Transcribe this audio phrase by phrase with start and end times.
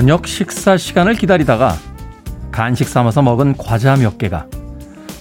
[0.00, 1.76] 저녁 식사 시간을 기다리다가
[2.50, 4.46] 간식 삼아서 먹은 과자 몇 개가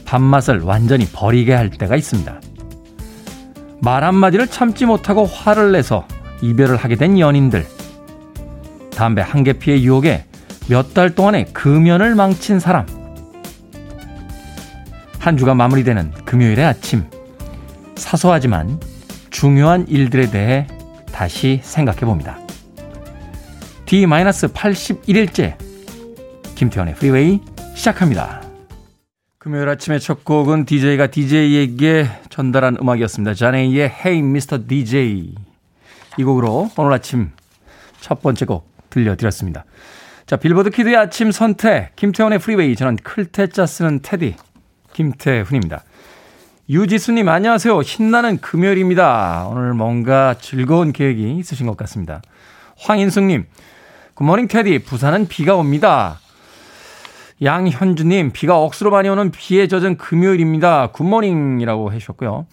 [0.06, 2.40] 밥맛을 완전히 버리게 할 때가 있습니다.
[3.82, 6.08] 말 한마디를 참지 못하고 화를 내서
[6.42, 7.68] 이별을 하게 된 연인들.
[8.96, 10.24] 담배 한 개 피의 유혹에
[10.70, 12.86] 몇 달 동안의 금연을 망친 사람.
[15.20, 17.04] 한 주가 마무리되는 금요일의 아침.
[17.98, 18.80] 사소하지만
[19.30, 20.68] 중요한 일들에 대해
[21.12, 22.40] 다시 생각해 봅니다.
[23.90, 25.58] D-81일째
[26.54, 27.40] 김태훈의 프리웨이
[27.74, 28.40] 시작합니다.
[29.40, 33.34] 금요일 아침의 첫 곡은 DJ가 DJ에게 전달한 음악이었습니다.
[33.34, 34.68] 자네이의 Hey Mr.
[34.68, 35.34] DJ
[36.20, 37.32] 이 곡으로 오늘 아침
[38.00, 39.66] 첫 번째 곡 들려드렸습니다.
[40.28, 44.36] 자 빌보드 키드의 아침 선택 김태훈의 프리웨이 저는 클 태 자 쓰는 테디
[44.94, 45.84] 김태훈입니다.
[46.70, 47.82] 유지수님 안녕하세요.
[47.82, 49.48] 신나는 금요일입니다.
[49.50, 52.22] 오늘 뭔가 즐거운 계획이 있으신 것 같습니다.
[52.78, 53.46] 황인숙님
[54.20, 54.80] good morning 테디.
[54.80, 56.20] 부산은 비가 옵니다.
[57.42, 60.88] 양현주님, 비가 억수로 많이 오는 비에 젖은 금요일입니다.
[60.88, 62.46] good morning이라고 해주셨고요.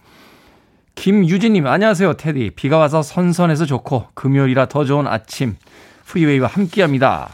[0.95, 2.53] 김유진님, 안녕하세요, 테디.
[2.55, 5.57] 비가 와서 선선해서 좋고, 금요일이라 더 좋은 아침,
[6.05, 7.31] 프리웨이와 함께 합니다.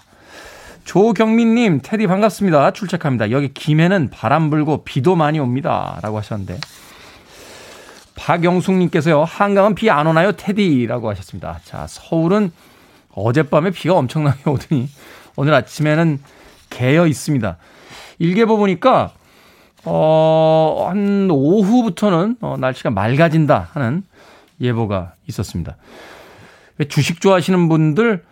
[0.85, 2.71] 조경민님, 테디 반갑습니다.
[2.71, 3.33] 출첵합니다.
[3.33, 5.99] 여기 김해는 바람 불고 비도 많이 옵니다.
[6.03, 6.59] 라고 하셨는데.
[8.15, 10.87] 박영숙님께서요, 한강은 비 안 오나요, 테디?
[10.87, 11.61] 라고 하셨습니다.
[11.65, 12.51] 자, 서울은
[13.15, 14.89] 어젯밤에 비가 엄청나게 오더니
[15.37, 16.21] 오늘 아침에는
[16.71, 17.57] 개어 있습니다.
[18.19, 19.13] 일기예보 보니까
[19.85, 24.05] 어, 한 오후부터는 어, 날씨가 맑아진다 하는
[24.61, 25.77] 예보가 있었습니다.
[26.89, 28.25] 주식 좋아하시는 분들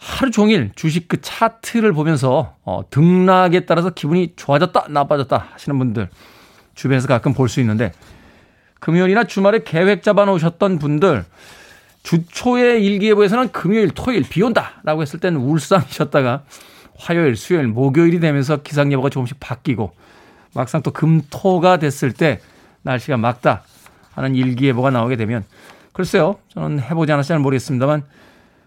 [0.00, 6.08] 하루 종일 주식 그 차트를 보면서 어, 등락에 따라서 기분이 좋아졌다, 나빠졌다 하시는 분들
[6.74, 7.92] 주변에서 가끔 볼 수 있는데
[8.80, 11.24] 금요일이나 주말에 계획 잡아 놓으셨던 분들
[12.02, 16.44] 주초의 일기예보에서는 금요일, 토요일 비 온다라고 했을 때는 울상이셨다가
[16.96, 19.92] 화요일, 수요일, 목요일이 되면서 기상 예보가 조금씩 바뀌고
[20.54, 22.40] 막상 또 금토가 됐을 때
[22.82, 23.62] 날씨가 막다
[24.12, 25.44] 하는 일기예보가 나오게 되면
[25.92, 26.38] 글쎄요.
[26.48, 28.04] 저는 해보지 않았을지 모르겠습니다만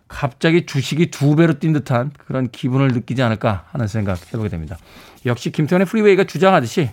[0.08, 4.78] 갑자기 주식이 두 배로 뛴 듯한 그런 기분을 느끼지 않을까 하는 생각 해보게 됩니다.
[5.26, 6.90] 역시 김태현의 프리웨이가 주장하듯이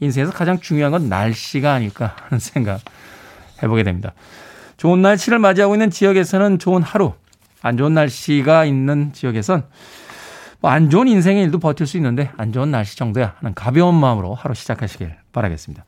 [0.00, 2.80] 인생에서 가장 중요한 건 날씨가 아닐까 하는 생각
[3.62, 4.14] 해보게 됩니다.
[4.78, 7.12] 좋은 날씨를 맞이하고 있는 지역에서는 좋은 하루,
[7.60, 9.64] 안 좋은 날씨가 있는 지역에선
[10.60, 14.34] 뭐 안 좋은 인생의 일도 버틸 수 있는데 안 좋은 날씨 정도야 하는 가벼운 마음으로
[14.34, 15.84] 하루 시작하시길 바라겠습니다.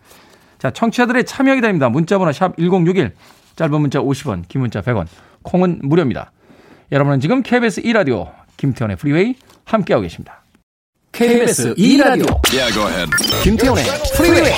[0.58, 1.88] 자, 청취자들의 참여 기다립니다.
[1.88, 3.14] 문자번호 샵 1061,
[3.56, 5.06] 짧은 문자 50원, 긴 문자 100원,
[5.42, 6.32] 콩은 무료입니다.
[6.92, 9.34] 여러분은 지금 KBS 2라디오 김태원의 프리웨이
[9.64, 10.42] 함께하고 계십니다.
[11.12, 13.06] KBS 2라디오 yeah,
[13.42, 13.84] 김태원의
[14.16, 14.52] 프리웨이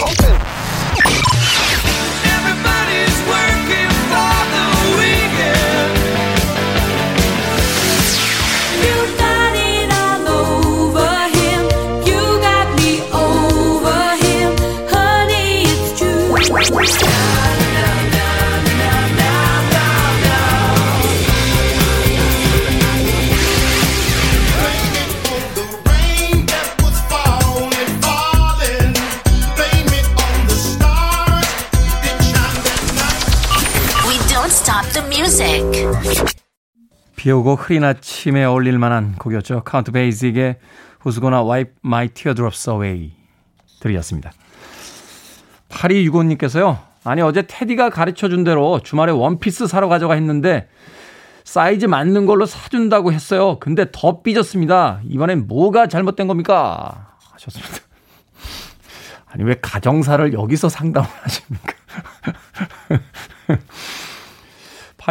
[37.23, 39.63] 비 오고 흐린 아침에 어울릴 만한 곡이었죠.
[39.63, 40.57] 카운트 베이직의
[41.05, 43.13] Gonna Wipe My Teardrops Away
[43.79, 44.33] 들으셨습니다.
[45.69, 46.81] 8265님께서요.
[47.05, 50.69] 아니 어제 테디가 가르쳐준 대로 주말에 원피스 사러 가자고 했는데
[51.45, 53.61] 사이즈 맞는 걸로 사준다고 했어요.
[53.61, 54.99] 근데 더 삐졌습니다.
[55.05, 57.15] 이번엔 뭐가 잘못된 겁니까?
[57.35, 57.85] 하셨습니다.
[59.27, 61.73] 아니 왜 가정사를 여기서 상담을 하십니까?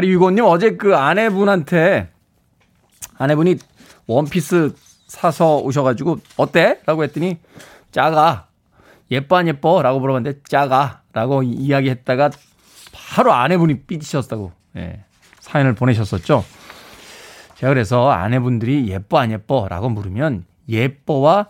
[0.01, 2.09] 8265님 어제 그 아내분한테
[3.17, 3.57] 아내분이
[4.07, 4.73] 원피스
[5.07, 6.79] 사서 오셔가지고 어때?
[6.85, 7.39] 라고 했더니
[7.91, 8.47] 작아.
[9.11, 9.81] 예뻐 안 예뻐?
[9.81, 11.01] 라고 물어봤는데 작아.
[11.13, 12.31] 라고 이야기했다가
[12.93, 15.03] 바로 아내분이 삐지셨다고 예,
[15.39, 16.45] 사연을 보내셨었죠.
[17.55, 19.67] 제가 그래서 아내분들이 예뻐 안 예뻐?
[19.69, 21.49] 라고 물으면 예뻐와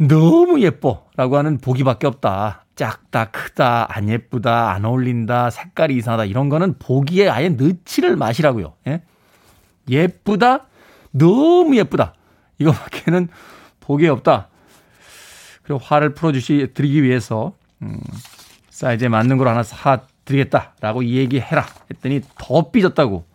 [0.00, 2.64] 너무 예뻐 라고 하는 보기밖에 없다.
[2.74, 8.72] 작다, 크다, 안 예쁘다, 안 어울린다, 색깔이 이상하다 이런 거는 보기에 아예 넣지를 마시라고요.
[8.86, 9.02] 예?
[9.90, 10.66] 예쁘다,
[11.10, 12.14] 너무 예쁘다
[12.58, 13.28] 이거밖에는
[13.80, 14.48] 보기에 없다.
[15.62, 17.52] 그리고 화를 풀어주시 드리기 위해서
[17.82, 18.00] 음,
[18.70, 23.26] 사이즈에 맞는 걸 하나 사 드리겠다라고 얘기해라 했더니 더 삐졌다고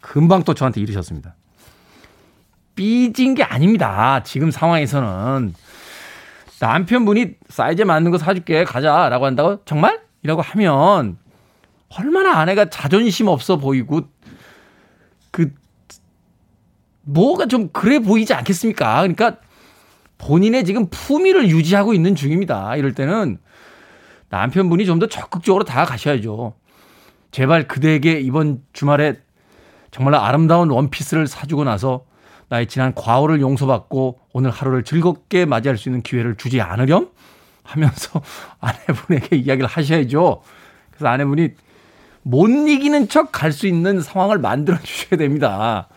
[0.00, 1.36] 금방 또 저한테 이르셨습니다.
[2.78, 4.22] 삐진 게 아닙니다.
[4.22, 5.52] 지금 상황에서는
[6.60, 10.00] 남편분이 사이즈에 맞는 거 사줄게 가자 라고 한다고 정말?
[10.22, 11.18] 이라고 하면
[11.88, 14.02] 얼마나 아내가 자존심 없어 보이고
[15.32, 15.52] 그
[17.02, 19.00] 뭐가 좀 그래 보이지 않겠습니까?
[19.00, 19.38] 그러니까
[20.18, 22.76] 본인의 지금 품위를 유지하고 있는 중입니다.
[22.76, 23.38] 이럴 때는
[24.28, 26.54] 남편분이 좀 더 적극적으로 다가가셔야죠.
[27.32, 29.18] 제발 그대에게 이번 주말에
[29.90, 32.07] 정말 아름다운 원피스를 사주고 나서
[32.48, 37.10] 나의 지난 과오를 용서받고 오늘 하루를 즐겁게 맞이할 수 있는 기회를 주지 않으렴?
[37.62, 38.22] 하면서
[38.60, 40.42] 아내분에게 이야기를 하셔야죠.
[40.90, 41.50] 그래서 아내분이
[42.22, 45.88] 못 이기는 척 갈 수 있는 상황을 만들어 주셔야 됩니다.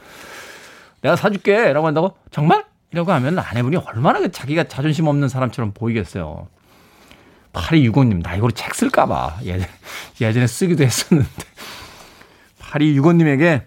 [1.01, 1.71] 내가 사줄게.
[1.73, 2.15] 라고 한다고?
[2.29, 2.65] 정말?
[2.91, 6.47] 이라고 하면 아내분이 얼마나 그 자기가 자존심 없는 사람처럼 보이겠어요.
[7.53, 9.39] 8265님, 나 이거로 책 쓸까봐.
[9.43, 9.69] 예전에,
[10.21, 11.29] 예전에 쓰기도 했었는데.
[12.59, 13.63] 8265님에게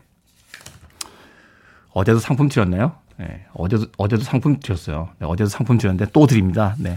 [1.94, 2.92] 어제도 상품 드렸나요?
[3.16, 5.10] 네, 어제도, 어제도 상품 드렸어요.
[5.20, 6.74] 네, 어제도 상품 드렸는데 또 드립니다.
[6.78, 6.94] 네.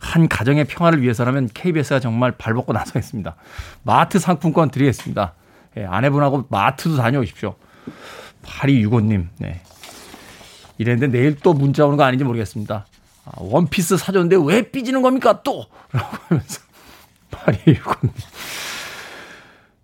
[0.00, 3.36] 한 가정의 평화를 위해서라면 KBS가 정말 발벗고 나서겠습니다.
[3.84, 5.34] 마트 상품권 드리겠습니다.
[5.74, 7.54] 네, 아내분하고 마트도 다녀오십시오.
[8.44, 9.62] 8265님, 네.
[10.78, 12.86] 이랬는데 내일 또 문자 오는 거 아닌지 모르겠습니다.
[13.24, 15.64] 아, 원피스 사줬는데 왜 삐지는 겁니까 또?
[15.92, 16.60] 라고 하면서
[17.30, 18.10] 8265님.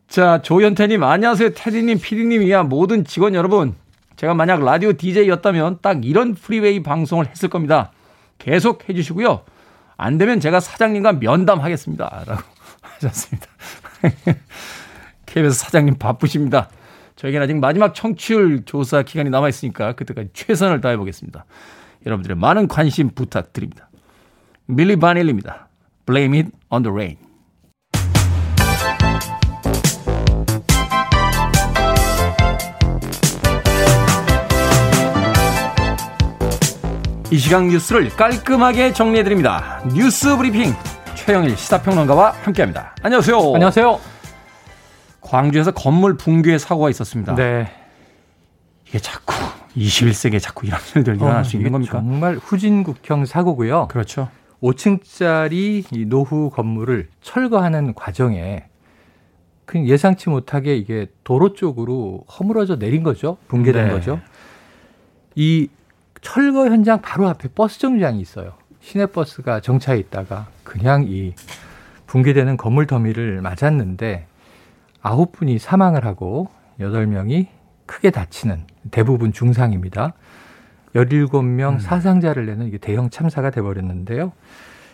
[0.08, 1.50] 자, 조현태님, 안녕하세요.
[1.54, 3.76] 테디님, 피디님 이하 모든 직원 여러분.
[4.20, 7.90] 제가 만약 라디오 DJ였다면 딱 이런 프리웨이 방송을 했을 겁니다.
[8.36, 9.44] 계속 해주시고요.
[9.96, 12.24] 안 되면 제가 사장님과 면담하겠습니다.
[12.26, 12.42] 라고
[12.82, 13.46] 하셨습니다.
[15.24, 16.68] KBS 사장님 바쁘십니다.
[17.16, 21.46] 저에게는 아직 마지막 청취율 조사 기간이 남아있으니까 그때까지 최선을 다해보겠습니다.
[22.04, 23.88] 여러분들의 많은 관심 부탁드립니다.
[24.66, 25.68] 밀리 바닐입니다.
[26.04, 27.29] Blame it on the rain.
[37.32, 39.80] 이 시간 뉴스를 깔끔하게 정리해드립니다.
[39.94, 40.72] 뉴스 브리핑
[41.14, 42.96] 최영일 시사평론가와 함께합니다.
[43.02, 43.36] 안녕하세요.
[43.54, 44.00] 안녕하세요.
[45.20, 47.36] 광주에서 건물 붕괴 사고가 있었습니다.
[47.36, 47.70] 네.
[48.88, 49.32] 이게 자꾸
[49.76, 51.98] 21세기에 자꾸 이런 일들 일어날 어, 수 있는 겁니까?
[52.00, 53.86] 정말 후진국형 사고고요.
[53.86, 54.28] 그렇죠.
[54.60, 58.64] 5층짜리 이 노후 건물을 철거하는 과정에
[59.66, 63.36] 그 예상치 못하게 이게 도로 쪽으로 허물어져 내린 거죠.
[63.46, 63.92] 붕괴된 네.
[63.92, 64.20] 거죠.
[65.36, 65.68] 이
[66.20, 68.52] 철거 현장 바로 앞에 버스 정류장이 있어요.
[68.80, 71.34] 시내버스가 정차해 있다가 그냥 이
[72.06, 74.26] 붕괴되는 건물 더미를 맞았는데
[75.02, 76.48] 아홉 분이 사망을 하고
[76.80, 77.48] 여덟 명이
[77.86, 80.14] 크게 다치는 대부분 중상입니다.
[80.94, 81.78] 17명 음.
[81.78, 84.32] 사상자를 내는 이게 대형 참사가 돼버렸는데요.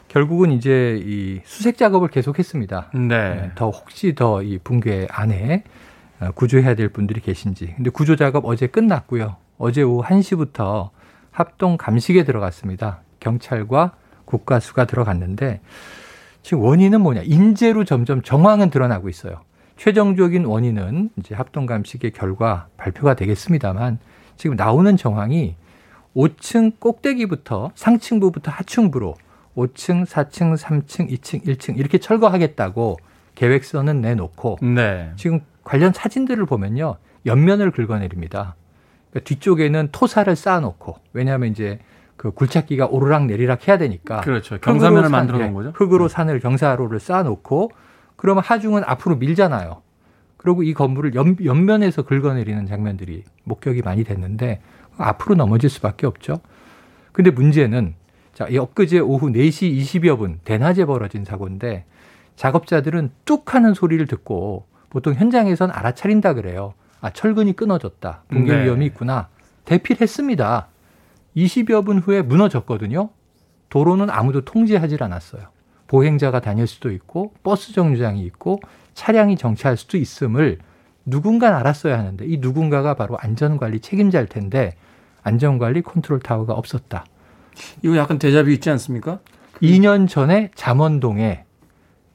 [0.09, 2.91] 결국은 이제 이 수색 작업을 계속했습니다.
[2.95, 3.35] 네.
[3.35, 5.65] 네더 혹시 더 이 붕괴 안에
[6.21, 7.75] 어, 구조해야 될 분들이 계신지.
[7.77, 9.37] 근데 구조 작업 어제 끝났고요.
[9.59, 10.91] 어제 오후 1시부터
[11.37, 13.01] 합동 감식에 들어갔습니다.
[13.21, 13.93] 경찰과
[14.25, 15.61] 국가수가 들어갔는데
[16.41, 17.25] 지금 원인은 뭐냐?
[17.25, 19.43] 인재로 점점 정황은 드러나고 있어요.
[19.77, 23.99] 최종적인 원인은 이제 합동 감식의 결과 발표가 되겠습니다만
[24.39, 25.57] 지금 나오는 정황이
[26.17, 29.15] 5층 꼭대기부터 상층부부터 하층부로
[29.57, 32.97] 5층, 4층, 3층, 2층, 1층 이렇게 철거하겠다고
[33.35, 35.13] 계획서는 내놓고 네.
[35.17, 36.97] 지금 관련 사진들을 보면요
[37.27, 38.55] 옆면을 긁어내립니다.
[39.17, 41.79] 그러니까 뒤쪽에는 토사를 쌓아놓고 왜냐하면 이제
[42.17, 44.59] 그 굴착기가 오르락 내리락 해야 되니까 그렇죠.
[44.59, 45.73] 경사면을 만들어 놓은 거죠.
[45.75, 46.15] 흙으로 네.
[46.15, 47.71] 산을 경사로를 쌓아놓고
[48.17, 49.83] 그러면 하중은 앞으로 밀잖아요.
[50.37, 54.61] 그리고 이 건물을 옆, 옆면에서 긁어내리는 장면들이 목격이 많이 됐는데
[54.99, 56.41] 앞으로 넘어질 수밖에 없죠.
[57.13, 57.95] 근데 문제는
[58.35, 61.85] 자, 이 엊그제 오후 4시 20여 분 대낮에 벌어진 사고인데
[62.37, 66.75] 작업자들은 뚝 하는 소리를 듣고 보통 현장에선 알아차린다 그래요.
[67.01, 68.25] 아, 철근이 끊어졌다.
[68.29, 68.65] 붕괴 네.
[68.65, 69.29] 위험이 있구나.
[69.65, 70.69] 대피를 했습니다.
[71.37, 73.11] 20여 분 후에 무너졌거든요.
[73.69, 75.49] 도로는 아무도 통제하지 않았어요.
[75.89, 78.61] 보행자가 다닐 수도 있고 버스 정류장이 있고
[78.95, 80.59] 차량이 정차할 수도 있음을
[81.05, 84.75] 누군가 알았어야 하는데 이 누군가가 바로 안전관리 책임자일 텐데
[85.23, 87.05] 안전관리 컨트롤 타워가 없었다.
[87.83, 89.21] 이거 약간 대자뷰 있지 않습니까?
[89.63, 91.45] 2년 전에 잠원동에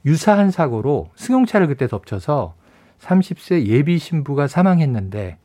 [0.06, 2.56] 유사한 사고로 승용차를 그때 덮쳐서
[3.02, 5.38] 30세 예비 신부가 사망했는데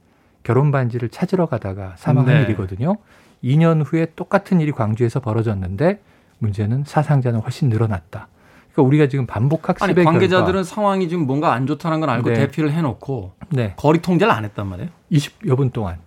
[0.43, 2.43] 결혼 반지를 찾으러 가다가 사망한 네.
[2.43, 2.97] 일이거든요.
[3.43, 6.01] 2년 후에 똑같은 일이 광주에서 벌어졌는데
[6.39, 8.29] 문제는 사상자는 훨씬 늘어났다.
[8.73, 12.29] 그러니까 우리가 지금 반복 학습의 아니, 관계자들은 결과, 상황이 지금 뭔가 안 좋다는 걸 알고
[12.29, 12.35] 네.
[12.35, 13.73] 대피를 해놓고 네.
[13.77, 14.91] 거리 통제를 안 했단 말이에요.
[15.11, 15.99] 20여 분 동안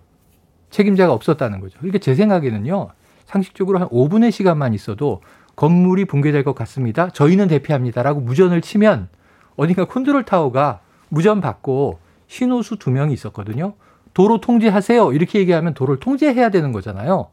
[0.70, 1.78] 책임자가 없었다는 거죠.
[1.78, 2.90] 그러니까 제 생각에는요.
[3.26, 5.20] 상식적으로 한 5분의 시간만 있어도
[5.56, 7.10] 건물이 붕괴될 것 같습니다.
[7.10, 9.08] 저희는 대피합니다라고 무전을 치면
[9.56, 10.80] 어딘가 컨트롤 타워가
[11.10, 11.98] 무전 받고
[12.28, 13.74] 신호수 두 명이 있었거든요.
[14.14, 15.12] 도로 통제하세요.
[15.12, 17.28] 이렇게 얘기하면 도로를 통제해야 되는 거잖아요.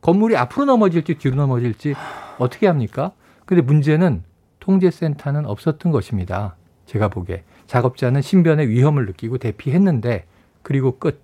[0.00, 1.94] 건물이 앞으로 넘어질지 뒤로 넘어질지
[2.38, 3.12] 어떻게 합니까?
[3.46, 4.24] 근데 문제는
[4.60, 6.56] 통제센터는 없었던 것입니다.
[6.86, 7.44] 제가 보기에.
[7.66, 10.24] 작업자는 신변의 위험을 느끼고 대피했는데
[10.62, 11.22] 그리고 끝.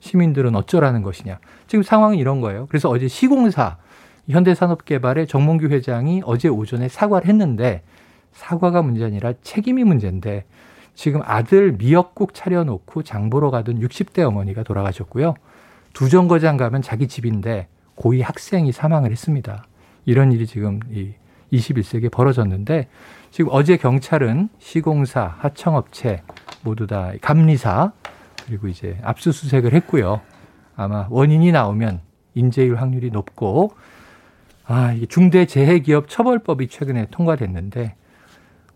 [0.00, 1.38] 시민들은 어쩌라는 것이냐.
[1.68, 2.66] 지금 상황은 이런 거예요.
[2.66, 3.76] 그래서 어제 시공사
[4.28, 7.82] 현대산업개발의 정몽규 회장이 어제 오전에 사과를 했는데
[8.32, 10.44] 사과가 문제 아니라 책임이 문제인데
[10.94, 15.34] 지금 아들 미역국 차려놓고 장 보러 가던 60대 어머니가 돌아가셨고요.
[15.92, 19.64] 두 정거장 가면 자기 집인데 고위 학생이 사망을 했습니다.
[20.04, 21.12] 이런 일이 지금 이
[21.52, 22.88] 21세기에 벌어졌는데
[23.30, 26.22] 지금 어제 경찰은 시공사, 하청업체
[26.62, 27.92] 모두 다 감리사
[28.46, 30.20] 그리고 이제 압수수색을 했고요.
[30.76, 32.00] 아마 원인이 나오면
[32.34, 33.72] 인재일 확률이 높고
[34.64, 37.94] 아, 이게 중대재해기업 처벌법이 최근에 통과됐는데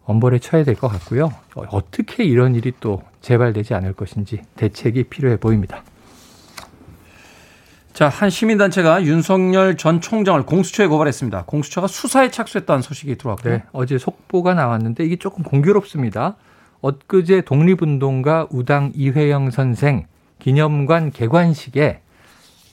[0.06, 1.32] 엄벌에 쳐야 될 것 같고요.
[1.54, 5.82] 어떻게 이런 일이 또 재발되지 않을 것인지 대책이 필요해 보입니다.
[7.92, 11.44] 자, 한 시민단체가 윤석열 전 총장을 공수처에 고발했습니다.
[11.46, 13.54] 공수처가 수사에 착수했다는 소식이 들어왔고요.
[13.54, 16.36] 네, 어제 속보가 나왔는데 이게 조금 공교롭습니다.
[16.82, 20.06] 엊그제 독립운동가 우당 이회영 선생
[20.38, 22.00] 기념관 개관식에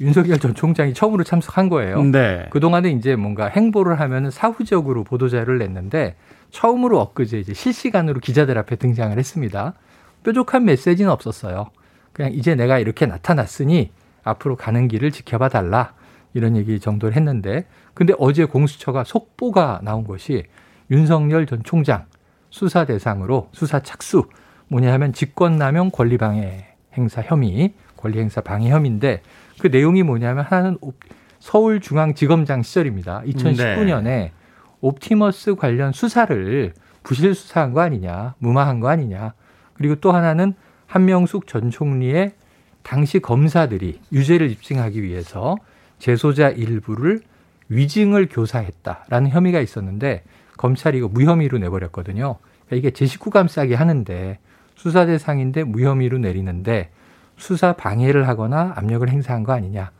[0.01, 2.03] 윤석열 전 총장이 처음으로 참석한 거예요.
[2.03, 2.47] 네.
[2.49, 6.15] 그동안에 이제 뭔가 행보를 하면 사후적으로 보도자료를 냈는데
[6.53, 9.73] 처음으로 엊그제 이제 실시간으로 기자들 앞에 등장을 했습니다.
[10.23, 11.71] 뾰족한 메시지는 없었어요.
[12.13, 13.91] 그냥 이제 내가 이렇게 나타났으니
[14.23, 15.93] 앞으로 가는 길을 지켜봐 달라.
[16.35, 20.43] 이런 얘기 정도를 했는데 근데 어제 공수처가 속보가 나온 것이
[20.89, 22.05] 윤석열 전 총장
[22.49, 24.23] 수사 대상으로 수사 착수
[24.67, 26.67] 뭐냐 하면 직권남용 권리방해
[26.97, 29.21] 행사 혐의 권리행사 방해 혐의인데
[29.59, 30.77] 그 내용이 뭐냐면 하나는
[31.39, 33.23] 서울중앙지검장 시절입니다.
[33.25, 34.31] 2019년에 네.
[34.83, 36.73] 옵티머스 관련 수사를
[37.03, 39.33] 부실 수사한 거 아니냐, 무마한 거 아니냐.
[39.73, 40.53] 그리고 또 하나는
[40.87, 42.33] 한명숙 전 총리의
[42.83, 45.55] 당시 검사들이 유죄를 입증하기 위해서
[45.99, 47.21] 재소자 일부를
[47.69, 50.23] 위증을 교사했다라는 혐의가 있었는데
[50.57, 52.35] 검찰이 이거 무혐의로 내버렸거든요.
[52.65, 54.37] 그러니까 이게 제 식구 감싸기 하는데
[54.75, 56.91] 수사 대상인데 무혐의로 내리는데
[57.37, 59.91] 수사 방해를 하거나 압력을 행사한 거 아니냐.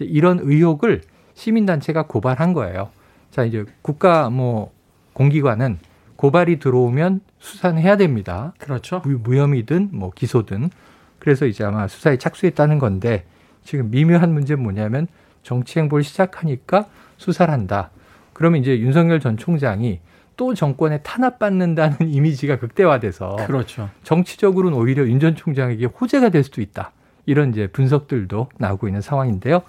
[0.00, 1.02] 이런 의혹을
[1.34, 2.90] 시민단체가 고발한 거예요.
[3.32, 4.72] 자, 이제 국가 뭐
[5.14, 5.78] 공기관은
[6.16, 8.52] 고발이 들어오면 수사는 해야 됩니다.
[8.58, 9.02] 그렇죠.
[9.04, 10.70] 무혐의든 뭐 기소든.
[11.18, 13.24] 그래서 이제 아마 수사에 착수했다는 건데
[13.64, 15.08] 지금 미묘한 문제는 뭐냐면
[15.42, 16.86] 정치 행보를 시작하니까
[17.16, 17.90] 수사를 한다.
[18.34, 20.00] 그러면 이제 윤석열 전 총장이
[20.36, 23.88] 또 정권에 탄압받는다는 이미지가 극대화돼서 그렇죠.
[24.04, 26.92] 정치적으로는 오히려 윤 전 총장에게 호재가 될 수도 있다.
[27.26, 29.62] 이런 이제 분석들도 나오고 있는 상황인데요.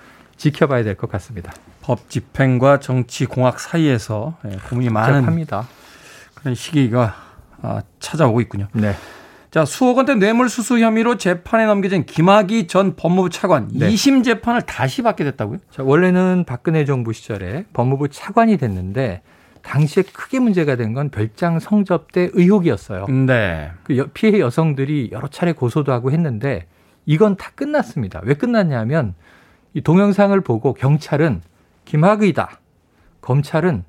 [0.43, 1.53] 지켜봐야 될 것 같습니다.
[1.81, 5.67] 법 집행과 정치 공학 사이에서 예, 고민이 많은 합니다.
[6.35, 7.15] 그런 시기가
[7.61, 8.67] 아, 찾아오고 있군요.
[8.73, 8.93] 네.
[9.51, 13.87] 자, 수억 원대 뇌물수수 혐의로 재판에 넘겨진 김학의 전 법무부 차관 네.
[13.89, 15.59] 2심 재판을 다시 받게 됐다고요?
[15.71, 19.21] 자, 원래는 박근혜 정부 시절에 법무부 차관이 됐는데
[19.61, 23.05] 당시에 크게 문제가 된 건 별장 성접대 의혹이었어요.
[23.07, 23.71] 네.
[23.83, 26.65] 그 피해 여성들이 여러 차례 고소도 하고 했는데
[27.05, 28.21] 이건 다 끝났습니다.
[28.23, 29.13] 왜 끝났냐면
[29.73, 31.41] 이 동영상을 보고 경찰은
[31.85, 32.59] 김학의다.
[33.21, 33.83] 검찰은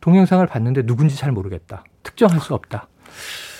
[0.00, 1.84] 동영상을 봤는데 누군지 잘 모르겠다.
[2.02, 2.88] 특정할 수 없다.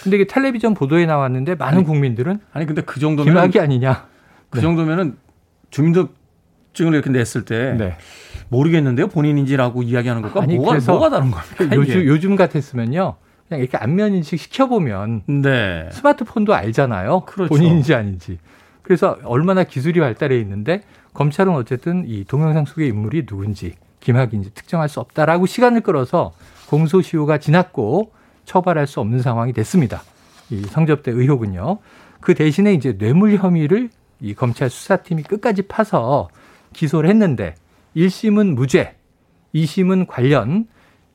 [0.02, 4.08] 근데 이게 텔레비전 보도에 나왔는데 많은 아니, 국민들은 아니 근데 그 정도면 김학의 아니냐.
[4.48, 4.62] 그 네.
[4.62, 5.16] 정도면은
[5.70, 7.96] 주민등록증을 이렇게 냈을 때 네.
[8.48, 11.76] 모르겠는데요 본인인지라고 이야기하는 것과 아니, 뭐가 뭐가 다른 겁니까?
[11.76, 13.16] 요즘 요즘 같았으면요.
[13.48, 15.88] 그냥 이렇게 안면 인식 시켜 보면 네.
[15.92, 17.20] 스마트폰도 알잖아요.
[17.26, 17.48] 그렇죠.
[17.48, 18.38] 본인인지 아닌지.
[18.82, 20.82] 그래서 얼마나 기술이 발달해 있는데
[21.14, 26.32] 검찰은 어쨌든 이 동영상 속의 인물이 누군지 김학인지 특정할 수 없다라고 시간을 끌어서
[26.68, 28.12] 공소시효가 지났고
[28.44, 30.02] 처벌할 수 없는 상황이 됐습니다.
[30.50, 31.78] 이 성접대 의혹은요.
[32.20, 33.90] 그 대신에 이제 뇌물 혐의를
[34.20, 36.28] 이 검찰 수사팀이 끝까지 파서
[36.72, 37.54] 기소를 했는데
[37.96, 38.96] 1심은 무죄,
[39.54, 40.66] 2심은 관련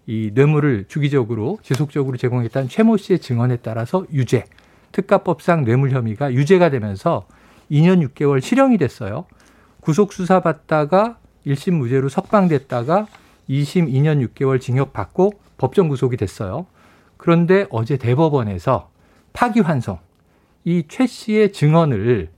[0.08, 4.46] 이 뇌물을 주기적으로 지속적으로 제공했다는 최모 씨의 증언에 따라서 유죄,
[4.92, 7.28] 특가법상 뇌물 혐의가 유죄가 되면서
[7.72, 9.26] 2년 6개월 실형이 됐어요.
[9.86, 13.06] 구속 수사 받다가 1심 무죄로 석방됐다가
[13.48, 16.66] 2심 2년 6개월 징역 받고 법정 구속이 됐어요.
[17.18, 18.90] 그런데 어제 대법원에서
[19.34, 20.00] 파기환송,
[20.64, 22.30] 이 최 씨의 증언을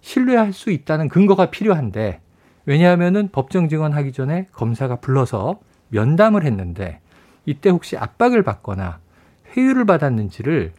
[0.00, 2.20] 신뢰할 수 있다는 근거가 필요한데
[2.66, 7.00] 왜냐하면은 법정 증언하기 전에 검사가 불러서 면담을 했는데
[7.46, 9.00] 이때 혹시 압박을 받거나
[9.56, 10.72] 회유를 받았는지를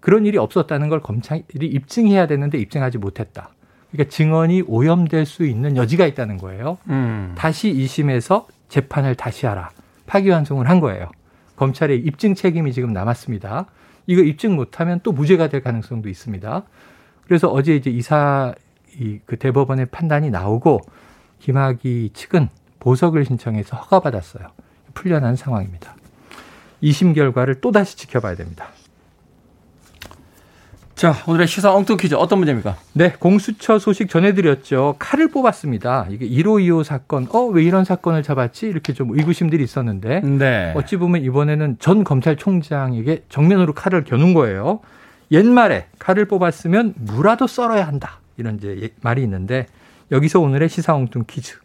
[0.00, 3.50] 그런 일이 없었다는 걸 검찰이 입증해야 되는데 입증하지 못했다.
[3.90, 6.78] 그러니까 증언이 오염될 수 있는 여지가 있다는 거예요.
[6.88, 7.34] 음.
[7.36, 9.70] 다시 2심에서 재판을 다시 하라.
[10.06, 11.10] 파기환송을 한 거예요.
[11.56, 13.66] 검찰의 입증 책임이 지금 남았습니다.
[14.06, 16.62] 이거 입증 못하면 또 무죄가 될 가능성도 있습니다.
[17.24, 18.54] 그래서 어제 이제 이사
[18.98, 20.80] 이 그 대법원의 판단이 나오고
[21.40, 22.48] 김학의 측은
[22.80, 24.46] 보석을 신청해서 허가받았어요.
[24.94, 25.96] 풀려난 상황입니다.
[26.82, 28.68] 2심 결과를 또 다시 지켜봐야 됩니다.
[30.96, 32.74] 자, 오늘의 시사 엉뚱 퀴즈 어떤 문제입니까?
[32.94, 34.96] 네, 공수처 소식 전해드렸죠.
[34.98, 36.06] 칼을 뽑았습니다.
[36.08, 38.66] 이게 1525 사건, 어, 왜 이런 사건을 잡았지?
[38.66, 40.20] 이렇게 좀 의구심들이 있었는데.
[40.20, 40.72] 네.
[40.74, 44.80] 어찌 보면 이번에는 전 검찰총장에게 정면으로 칼을 겨눈 거예요.
[45.30, 48.20] 옛말에 칼을 뽑았으면 무라도 썰어야 한다.
[48.38, 49.66] 이런 이제 예, 말이 있는데
[50.10, 51.58] 여기서 오늘의 시사 엉뚱 퀴즈.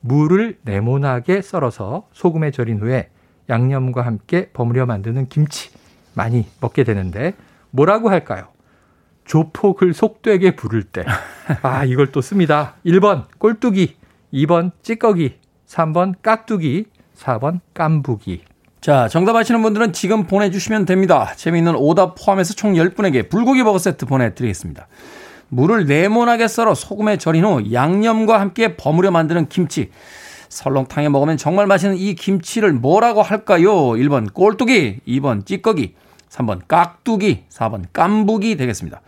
[0.00, 3.08] 무를 네모나게 썰어서 소금에 절인 후에
[3.50, 5.70] 양념과 함께 버무려 만드는 김치
[6.14, 7.34] 많이 먹게 되는데
[7.72, 8.54] 뭐라고 할까요?
[9.26, 11.04] 조폭을 속되게 부를 때.
[11.62, 12.74] 아, 이걸 또 씁니다.
[12.84, 13.96] 1번 꼴뚜기,
[14.32, 15.34] 2번 찌꺼기,
[15.68, 16.86] 3번 깍두기,
[17.18, 18.42] 4번 깐부기.
[18.80, 21.32] 자, 정답 아시는 분들은 지금 보내주시면 됩니다.
[21.36, 24.86] 재미있는 오답 포함해서 총 10분에게 불고기 버거 세트 보내드리겠습니다.
[25.48, 29.90] 물을 네모나게 썰어 소금에 절인 후 양념과 함께 버무려 만드는 김치.
[30.48, 33.72] 설렁탕에 먹으면 정말 맛있는 이 김치를 뭐라고 할까요?
[33.72, 35.94] 1번 꼴뚜기, 2번 찌꺼기,
[36.30, 39.00] 3번 깍두기, 4번 깐부기 되겠습니다.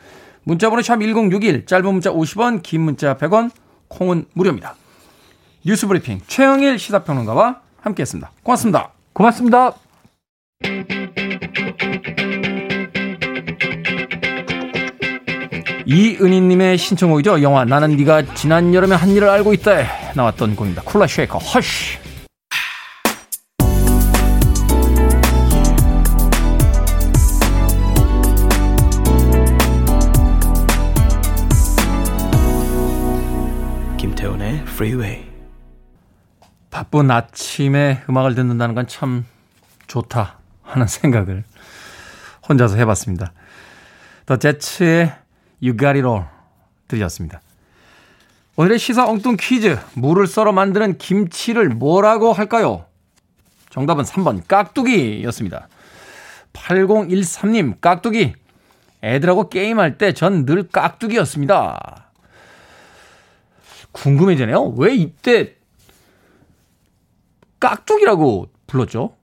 [0.45, 3.51] 문자번호 샵 1061, 짧은 문자 50원, 긴 문자 100원,
[3.89, 4.77] 콩은 무료입니다.
[5.65, 8.31] 뉴스브리핑 최영일 시사평론가와 함께했습니다.
[8.43, 8.93] 고맙습니다.
[9.13, 9.75] 고맙습니다.
[15.87, 17.41] 이은희님의 신청곡이죠.
[17.43, 20.83] 영화 나는 네가 지난 여름에 한 일을 알고 있다에 나왔던 곡입니다.
[20.83, 22.08] 쿨라 쉐이커 허쉬.
[34.79, 35.25] Freeway.
[36.71, 39.27] 바쁜 아침에 음악을 듣는다는 건 참
[39.89, 41.43] 좋다 하는 생각을
[42.49, 43.33] 혼자서 해봤습니다.
[44.27, 45.13] 더 제츠의
[45.61, 46.27] You Got It All
[46.87, 47.41] 들으셨습니다.
[48.55, 49.79] 오늘의 시사 엉뚱 퀴즈.
[49.95, 52.85] 물을 썰어 만드는 김치를 뭐라고 할까요?
[53.71, 55.67] 정답은 3번 깍두기였습니다.
[56.53, 58.35] 8013님 깍두기.
[59.03, 62.08] 애들하고 게임할 때 전 늘 깍두기였습니다.
[63.93, 64.75] 궁금해지네요.
[64.77, 65.57] 왜 이때
[67.61, 69.17] 깍두기라고 불렀죠?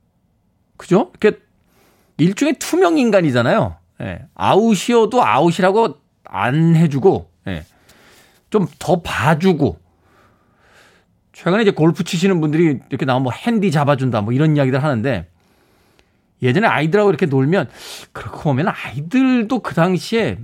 [0.78, 1.12] 그죠?
[1.19, 1.39] 이렇게
[2.17, 3.78] 일종의 투명 인간이잖아요.
[4.01, 4.25] 예.
[4.34, 7.63] 아웃이어도 아웃이라고 안 해주고, 예.
[8.49, 9.80] 좀 더 봐주고.
[11.34, 15.30] 최근에 이제 골프 치시는 분들이 이렇게 나오면 뭐 핸디 잡아준다 뭐 이런 이야기들 하는데
[16.41, 17.69] 예전에 아이들하고 이렇게 놀면
[18.13, 20.39] 그러고 보면 아이들도 그 당시에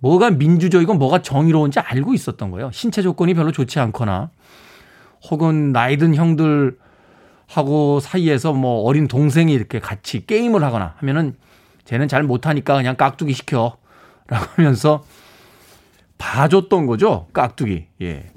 [0.00, 2.70] 뭐가 민주적이고 뭐가 정의로운지 알고 있었던 거예요.
[2.72, 4.30] 신체 조건이 별로 좋지 않거나
[5.30, 11.34] 혹은 나이 든 형들하고 사이에서 뭐 어린 동생이 이렇게 같이 게임을 하거나 하면은
[11.84, 13.78] 쟤는 잘 못하니까 그냥 깍두기 시켜.
[14.28, 15.04] 라고 하면서
[16.18, 17.28] 봐줬던 거죠.
[17.32, 17.86] 깍두기.
[18.02, 18.30] 예.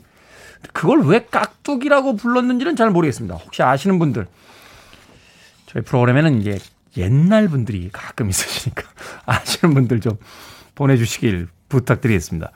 [0.74, 3.36] 그걸 왜 깍두기라고 불렀는지는 잘 모르겠습니다.
[3.36, 4.28] 혹시 아시는 분들.
[5.66, 6.60] 저희 프로그램에는 이제
[6.98, 8.84] 옛날 분들이 가끔 있으시니까
[9.26, 10.18] 아시는 분들 좀
[10.76, 12.52] 보내주시길 부탁드리겠습니다.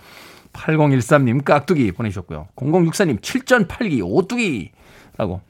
[0.54, 2.48] 8013님 깍두기 보내주셨고요.
[2.56, 5.42] 0064님 7.8기 오뚜기라고.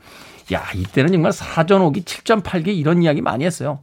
[0.53, 3.79] 야, 이때는 정말 사전 오기 7.8기 이런 이야기 많이 했어요.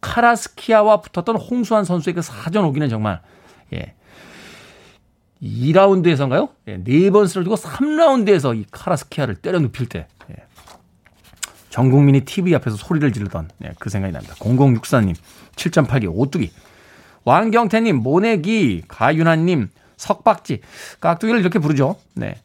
[0.00, 3.20] 카라스키아와 붙었던 홍수환 선수의 그 사전 오기는 정말,
[3.72, 3.94] 예.
[5.42, 6.50] 2라운드에서인가요?
[6.68, 10.36] 예, 4번 쓰러지고 3라운드에서 이 카라스키아를 때려 눕힐 때, 예.
[11.70, 14.34] 전 국민이 TV 앞에서 소리를 지르던, 예, 그 생각이 납니다.
[14.36, 15.14] 0064님,
[15.56, 16.50] 7.8기 오뚜기.
[17.24, 20.60] 왕경태님, 모내기, 가윤아님, 석박지,
[21.00, 21.96] 깍두기를 이렇게 부르죠.
[22.14, 22.36] 네.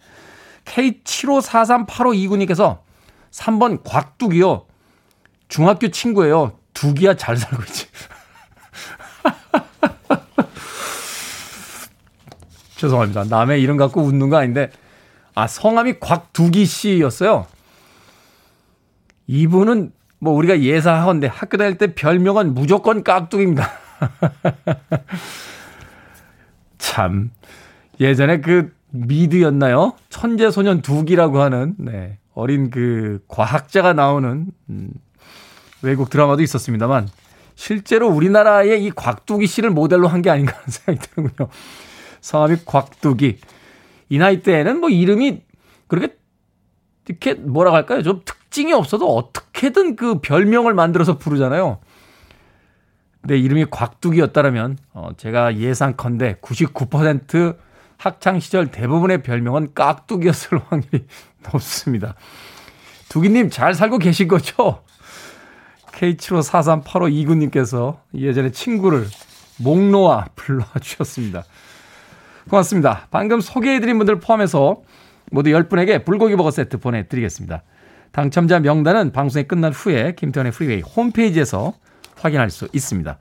[0.65, 2.79] K75438529님께서
[3.31, 4.65] 3번 곽두기요.
[5.47, 6.53] 중학교 친구예요.
[6.73, 7.85] 두기야 잘 살고 있지.
[12.77, 13.25] 죄송합니다.
[13.25, 14.71] 남의 이름 갖고 웃는 거 아닌데,
[15.35, 17.45] 아, 성함이 곽두기 씨였어요.
[19.27, 23.69] 이분은 뭐 우리가 예사하건데 학교 다닐 때 별명은 무조건 깍두기입니다.
[26.77, 27.31] 참
[27.99, 29.93] 예전에 그 미드였나요?
[30.09, 34.89] 천재소년 두기라고 하는 네, 어린 그 과학자가 나오는 음,
[35.81, 37.07] 외국 드라마도 있었습니다만
[37.55, 41.49] 실제로 우리나라의 이 곽두기 씨를 모델로 한 게 아닌가 하는 생각이 드는군요.
[42.21, 43.39] 성함이 곽두기.
[44.09, 45.41] 이 나이 때에는 뭐 이름이
[45.87, 46.15] 그렇게
[47.07, 48.01] 이렇게 뭐라 할까요?
[48.01, 51.79] 좀 특징이 없어도 어떻게든 그 별명을 만들어서 부르잖아요.
[53.23, 57.57] 내 이름이 곽두기였다라면 어 제가 예상컨대 99%
[57.97, 61.05] 학창 시절 대부분의 별명은 깍두기였을 확률이
[61.51, 62.15] 높습니다.
[63.09, 64.83] 두기님 잘 살고 계신 거죠?
[65.91, 69.07] K75438529님께서 예전에 친구를
[69.57, 71.43] 목놓아 불러와 주셨습니다.
[72.49, 73.07] 고맙습니다.
[73.11, 74.83] 방금 소개해드린 분들 포함해서
[75.31, 77.63] 모두 10분에게 불고기 버거 세트 보내드리겠습니다.
[78.11, 81.73] 당첨자 명단은 방송이 끝난 후에 김태훈의 프리웨이 홈페이지에서
[82.19, 83.17] 확인할 수 있습니다.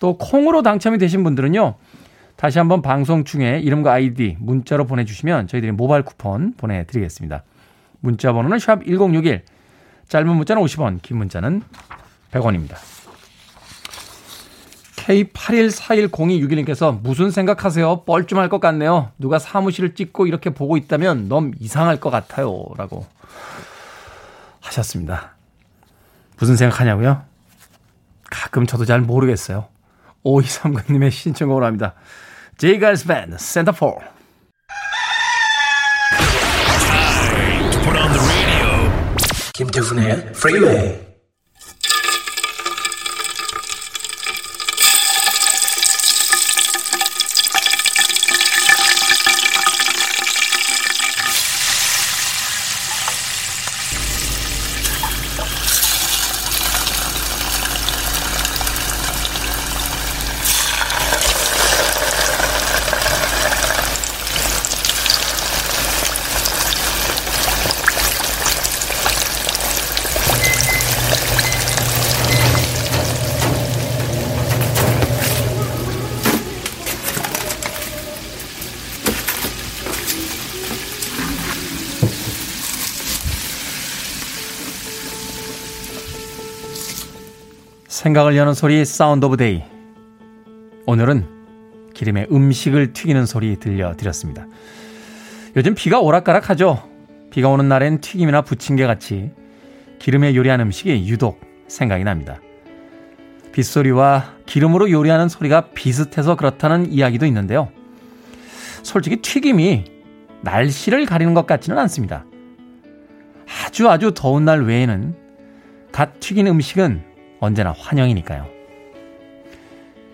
[0.00, 1.74] 또 콩으로 당첨이 되신 분들은요.
[2.36, 7.42] 다시 한번 방송 중에 이름과 아이디 문자로 보내주시면 저희들이 모바일 쿠폰 보내드리겠습니다.
[8.00, 9.42] 문자 번호는 샵 1061,
[10.08, 11.62] 짧은 문자는 50원, 긴 문자는
[12.30, 12.76] 100원입니다.
[14.96, 18.04] K81410261님께서 무슨 생각하세요?
[18.04, 19.10] 뻘쭘할 것 같네요.
[19.18, 22.66] 누가 사무실을 찍고 이렇게 보고 있다면 너무 이상할 것 같아요.
[22.76, 23.06] 라고
[24.60, 25.34] 하셨습니다.
[26.38, 27.22] 무슨 생각하냐고요?
[28.30, 29.68] 가끔 저도 잘 모르겠어요.
[30.24, 31.94] 5239님의 신청곡을 합니다.
[33.06, 33.98] Band, Center for.
[39.54, 41.07] 김태훈의 Freeway.
[88.08, 89.62] 생각을 여는 소리 sound of day.
[90.86, 91.26] 오늘은
[91.92, 94.46] 기름에 음식을 튀기는 소리 들려드렸습니다.
[95.56, 96.88] 요즘 비가 오락가락하죠.
[97.30, 99.30] 비가 오는 날엔 튀김이나 부침개 같이
[99.98, 102.40] 기름에 요리한 음식이 유독 생각이 납니다.
[103.52, 107.68] 빗소리와 기름으로 요리하는 소리가 비슷해서 그렇다는 이야기도 있는데요.
[108.82, 109.84] 솔직히 튀김이
[110.40, 112.24] 날씨를 가리는 것 같지는 않습니다.
[113.66, 115.14] 아주 아주 더운 날 외에는
[115.92, 117.07] 갓 튀긴 음식은
[117.40, 118.46] 언제나 환영이니까요.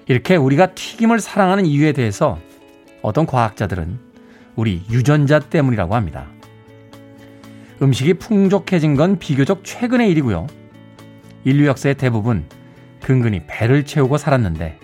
[0.06, 2.38] 이렇게 우리가 튀김을 사랑하는 이유에 대해서
[3.02, 3.98] 어떤 과학자들은
[4.56, 6.26] 우리 유전자 때문이라고 합니다.
[7.82, 10.46] 음식이 풍족해진 건 비교적 최근의 일이고요.
[11.44, 12.46] 인류 역사의 대부분
[13.02, 14.78] 근근히 배를 채우고 살았는데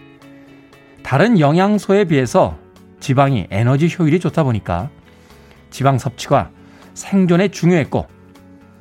[1.03, 2.59] 다른 영양소에 비해서
[3.01, 4.91] 지방이 에너지 효율이 좋다 보니까
[5.71, 6.51] 지방 섭취가
[6.95, 8.07] 생존에 중요했고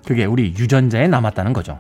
[0.06, 1.80] 그게 우리 유전자에 남았다는 거죠.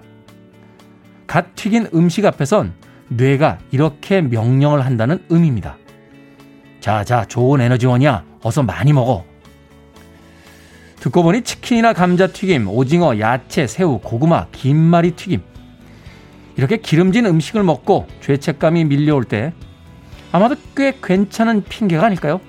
[1.29, 2.73] 갓 튀긴 음식 앞에선
[3.09, 5.77] 뇌가 이렇게 명령을 한다는 의미입니다.
[6.79, 8.25] 자, 자, 좋은 에너지원이야.
[8.41, 9.23] 어서 많이 먹어.
[10.99, 15.41] 듣고 보니 치킨이나 감자튀김, 오징어, 야채, 새우, 고구마, 김말이 튀김.
[16.57, 19.53] 이렇게 기름진 음식을 먹고 죄책감이 밀려올 때
[20.31, 22.41] 아마도 꽤 괜찮은 핑계가 아닐까요?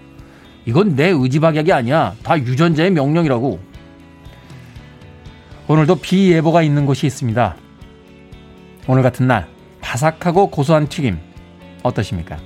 [0.65, 2.15] 이건 내 의지박약이 아니야.
[2.23, 3.61] 다 유전자의 명령이라고.
[5.69, 7.57] 오늘도 비 예보가 있는 곳이 있습니다.
[8.87, 9.49] 오늘 같은 날
[9.81, 11.19] 바삭하고 고소한 튀김
[11.83, 12.39] 어떠십니까?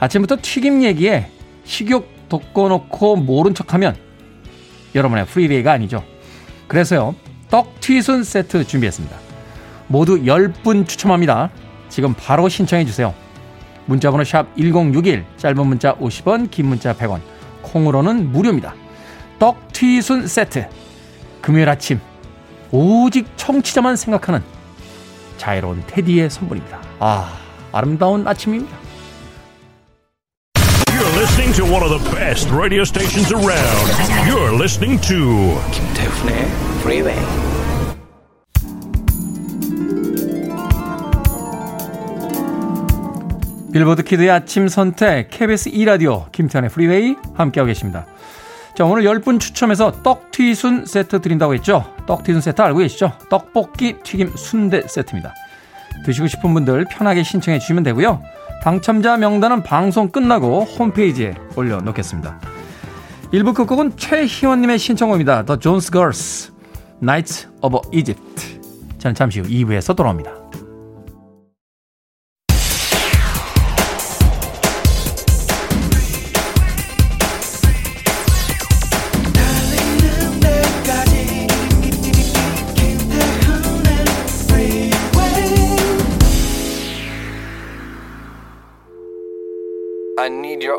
[0.00, 1.30] 아침부터 튀김 얘기에
[1.64, 3.96] 식욕 돋궈놓고 모른 척하면
[4.94, 6.04] 여러분의 프리웨이가 아니죠.
[6.66, 7.14] 그래서요
[7.50, 9.16] 떡튀순 세트 준비했습니다.
[9.86, 11.50] 모두 10분 추첨합니다.
[11.88, 13.14] 지금 바로 신청해 주세요.
[13.86, 17.20] 문자번호 샵 1061 짧은 문자 50원 긴 문자 100원
[17.62, 18.74] 콩으로는 무료입니다.
[19.38, 20.68] 떡튀순 세트
[21.40, 22.00] 금요일 아침
[22.70, 24.42] 오직 청취자만 생각하는
[25.38, 26.80] 자유로운 테디의 선물입니다.
[26.98, 27.32] 아,
[27.72, 28.76] 아름다운 아침입니다.
[30.90, 33.88] You're listening to one of the best radio stations around.
[34.28, 36.44] You're listening to 김태훈의
[36.80, 37.48] Freeway.
[43.72, 48.06] 빌보드 키드의 아침 선택 KBS 2라디오 김태훈의 프리웨이 함께하고 계십니다.
[48.78, 51.92] 자, 오늘 10분 추첨해서 떡튀순 세트 드린다고 했죠?
[52.06, 53.12] 떡튀순 세트 알고 계시죠?
[53.28, 55.34] 떡볶이 튀김 순대 세트입니다.
[56.06, 58.22] 드시고 싶은 분들 편하게 신청해 주시면 되고요.
[58.62, 62.38] 당첨자 명단은 방송 끝나고 홈페이지에 올려놓겠습니다.
[63.32, 65.44] 1부 끝곡은 최희원님의 신청곡입니다.
[65.44, 66.52] The Jones Girls,
[67.02, 68.60] Nights of Egypt.
[68.98, 70.37] 저는 잠시 후 2부에서 돌아옵니다.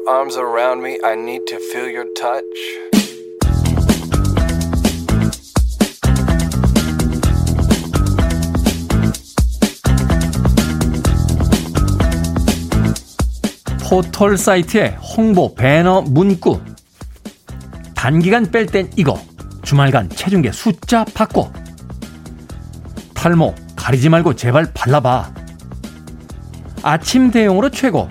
[0.09, 0.97] Arms around me.
[1.03, 2.43] I need to feel your touch.
[13.87, 16.59] 포털 사이트에 홍보, 배너, 문구.
[17.95, 19.19] 단기간 뺄 땐 이거.
[19.63, 21.51] 주말간 체중계 숫자 바꿔.
[23.13, 25.33] 탈모, 가리지 말고 제발 발라봐.
[26.81, 28.09] 아침 대용으로 최고.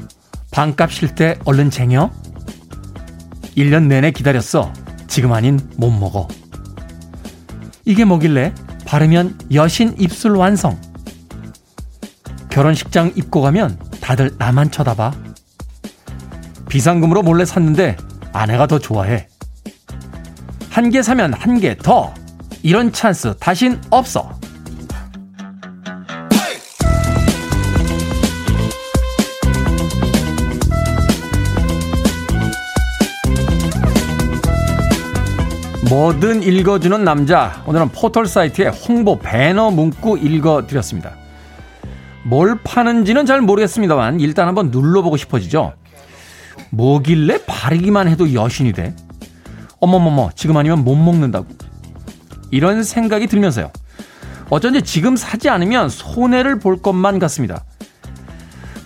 [0.58, 2.10] 반값 쉴 때 얼른 쟁여?
[3.56, 4.72] 1년 내내 기다렸어.
[5.06, 6.26] 지금 아닌 못 먹어.
[7.84, 8.52] 이게 뭐길래
[8.84, 10.76] 바르면 여신 입술 완성.
[12.50, 15.12] 결혼식장 입고 가면 다들 나만 쳐다봐.
[16.68, 17.96] 비상금으로 몰래 샀는데
[18.32, 19.28] 아내가 더 좋아해.
[20.70, 22.12] 한 개 사면 한 개 더.
[22.64, 24.37] 이런 찬스 다신 없어.
[35.88, 37.62] 뭐든 읽어주는 남자.
[37.66, 41.12] 오늘은 포털 사이트에 홍보 배너 문구 읽어드렸습니다.
[42.24, 45.72] 뭘 파는지는 잘 모르겠습니다만 일단 한번 눌러보고 싶어지죠.
[46.70, 48.94] 뭐길래 바르기만 해도 여신이 돼?
[49.80, 51.46] 어머머머 지금 아니면 못 먹는다고.
[52.50, 53.70] 이런 생각이 들면서요.
[54.50, 57.64] 어쩐지 지금 사지 않으면 손해를 볼 것만 같습니다.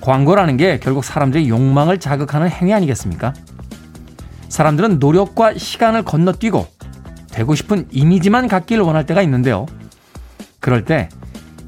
[0.03, 3.35] 광고라는 게 결국 사람들의 욕망을 자극하는 행위 아니겠습니까?
[4.49, 6.82] 사람들은 노력과 시간을 건너뛰고
[7.33, 9.67] 되고 싶은 이미지만 갖길 원할 때가 있는데요.
[10.61, 11.09] 그럴 때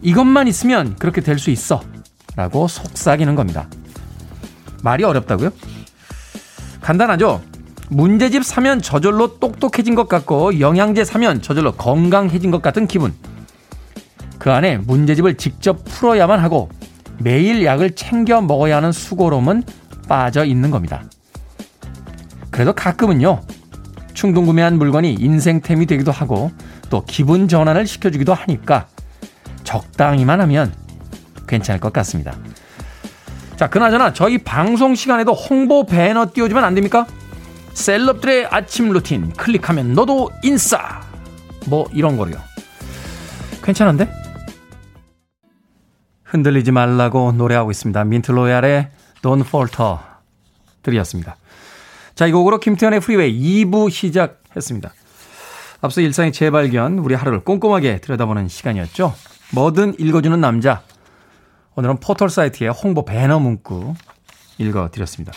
[0.03, 1.83] 이것만 있으면 그렇게 될 수 있어.
[2.37, 3.69] 라고 속삭이는 겁니다.
[4.83, 5.51] 말이 어렵다고요?
[6.81, 7.41] 간단하죠?
[7.91, 13.15] 문제집 사면 저절로 똑똑해진 것 같고 영양제 사면 저절로 건강해진 것 같은 기분.
[14.39, 16.69] 그 안에 문제집을 직접 풀어야만 하고
[17.19, 19.63] 매일 약을 챙겨 먹어야 하는 수고로움은
[20.09, 21.05] 빠져 있는 겁니다.
[22.51, 23.41] 그래도 가끔은요,
[24.15, 26.51] 충동 구매한 물건이 인생템이 되기도 하고
[26.89, 28.87] 또 기분 전환을 시켜주기도 하니까
[29.65, 30.73] 적당히만 하면
[31.47, 32.35] 괜찮을 것 같습니다.
[33.57, 37.07] 자, 그나저나 저희 방송 시간에도 홍보 배너 띄워주면 안 됩니까?
[37.75, 41.03] 셀럽들의 아침 루틴 클릭하면 너도 인싸
[41.67, 42.37] 뭐 이런 거요.
[43.63, 44.11] 괜찮은데?
[46.25, 48.05] 흔들리지 말라고 노래하고 있습니다.
[48.05, 48.91] 민트로얄의
[49.23, 49.97] Don't Falter
[50.83, 51.37] 들으셨습니다.
[52.15, 54.93] 자, 이 곡으로 김태훈의 Freeway 2부 시작했습니다.
[55.81, 59.13] 앞서 일상의 재발견, 우리 하루를 꼼꼼하게 들여다보는 시간이었죠.
[59.53, 60.83] 뭐든 읽어주는 남자.
[61.75, 63.95] 오늘은 포털 사이트의 홍보 배너 문구
[64.59, 65.33] 읽어드렸습니다.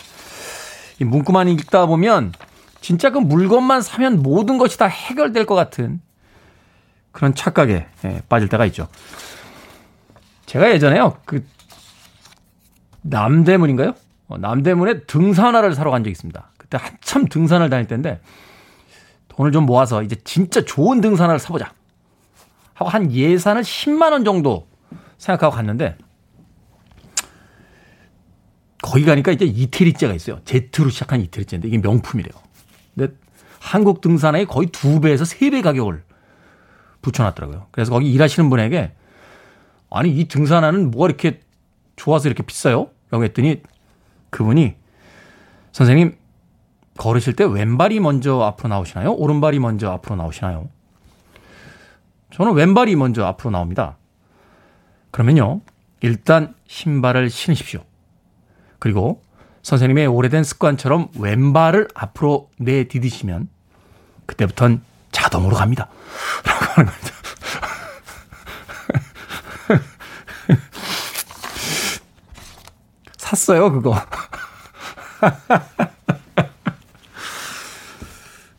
[1.00, 2.34] 이 문구만 읽다 보면
[2.80, 6.00] 진짜 그 물건만 사면 모든 것이 다 해결될 것 같은
[7.12, 8.88] 그런 착각에 예, 빠질 때가 있죠.
[10.46, 11.44] 제가 예전에요, 그,
[13.02, 13.96] 남대문인가요?
[14.28, 16.52] 어, 남대문에 등산화를 사러 간 적이 있습니다.
[16.70, 18.20] 그때 한참 등산을 다닐 때인데
[19.30, 21.74] 돈을 좀 모아서 이제 진짜 좋은 등산화를 사보자.
[22.74, 24.68] 하고 한 예산을 10만 원 정도
[25.18, 25.98] 생각하고 갔는데
[28.84, 30.40] 거기 가니까 이제 이태리째가 있어요.
[30.46, 32.34] 제트로 시작한 이태리째인데 이게 명품이래요.
[32.96, 33.14] 근데
[33.60, 36.04] 한국 등산화에 거의 두 배에서 세 배 가격을
[37.02, 37.68] 붙여놨더라고요.
[37.72, 38.94] 그래서 거기 일하시는 분에게
[39.90, 41.40] 아니 이 등산화는 뭐가 이렇게
[41.96, 42.90] 좋아서 이렇게 비싸요?
[43.10, 43.62] 라고 했더니
[44.30, 44.76] 그분이
[45.72, 46.16] 선생님
[46.98, 49.14] 걸으실 때 왼발이 먼저 앞으로 나오시나요?
[49.14, 50.68] 오른발이 먼저 앞으로 나오시나요?
[52.32, 53.98] 저는 왼발이 먼저 앞으로 나옵니다.
[55.12, 55.62] 그러면요.
[56.02, 57.84] 일단 신발을 신으십시오.
[58.80, 59.22] 그리고
[59.64, 63.50] 선생님의 오래된 습관처럼 왼발을 앞으로 내디디시면
[64.26, 64.82] 그때부턴
[65.12, 65.90] 자동으로 갑니다.
[66.46, 67.12] 라고 하는 겁니다.
[73.18, 73.96] 샀어요, 그거.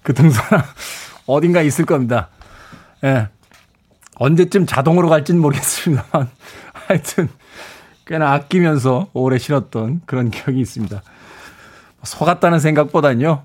[0.08, 0.42] 그 등산
[1.26, 2.30] 어딘가 있을 겁니다.
[3.04, 3.28] 예.
[4.14, 6.30] 언제쯤 자동으로 갈지는 모르겠습니다만
[6.72, 7.28] 하여튼
[8.06, 11.02] 꽤나 아끼면서 오래 신었던 그런 기억이 있습니다.
[12.04, 13.42] 속았다는 생각보다는요.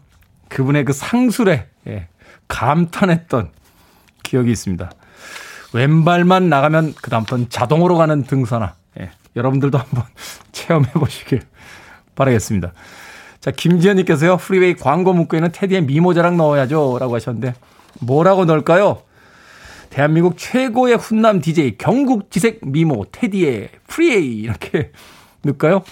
[0.47, 2.08] 그분의 그 상술에 예,
[2.47, 3.52] 감탄했던
[4.23, 4.89] 기억이 있습니다.
[5.73, 8.73] 왼발만 나가면 그 다음부터는 자동으로 가는 등산화.
[9.02, 10.06] 예, 여러분들도 한번
[10.54, 11.41] 체험해 보시길
[12.15, 12.71] 바라겠습니다.
[13.43, 16.95] 자, 김지현님께서요, 프리웨이 광고 문구에는 테디의 미모 자랑 넣어야죠.
[16.97, 17.53] 라고 하셨는데,
[17.99, 19.01] 뭐라고 넣을까요?
[19.89, 24.93] 대한민국 최고의 훈남 DJ 경국지색 미모 테디의 프리웨이 이렇게
[25.41, 25.84] 넣을까요?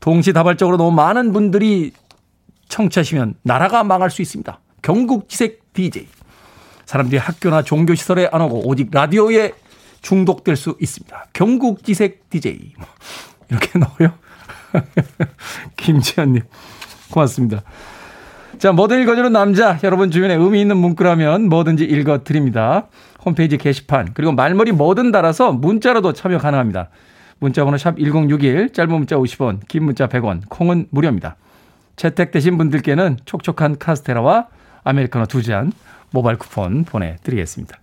[0.00, 1.92] 동시다발적으로 너무 많은 분들이
[2.68, 4.58] 청취하시면 나라가 망할 수 있습니다.
[4.80, 6.08] 경국지색 DJ.
[6.86, 9.52] 사람들이 학교나 종교시설에 안 오고 오직 라디오에
[10.00, 11.26] 중독될 수 있습니다.
[11.34, 12.72] 경국지색 DJ.
[13.50, 14.21] 이렇게 넣어요.
[15.76, 16.42] 김지현님,
[17.10, 17.62] 고맙습니다.
[18.58, 22.86] 자, 뭐든 읽어주는 남자, 여러분 주변에 의미 있는 문구라면 뭐든지 읽어드립니다.
[23.24, 26.90] 홈페이지 게시판, 그리고 말머리 뭐든 달아서 문자로도 참여 가능합니다.
[27.38, 31.36] 문자번호 샵 1061, 짧은 문자 50원, 긴 문자 100원, 콩은 무료입니다.
[31.96, 34.46] 채택되신 분들께는 촉촉한 카스테라와
[34.84, 35.72] 아메리카노 두 잔
[36.10, 37.78] 모바일 쿠폰 보내드리겠습니다.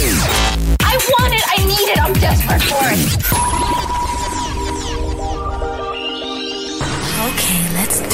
[0.00, 3.75] I want it, I need it, I'm desperate for it.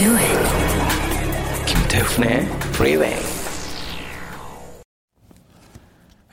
[0.02, 1.66] Do it.
[1.66, 2.40] 김태훈의
[2.74, 3.22] Freeway.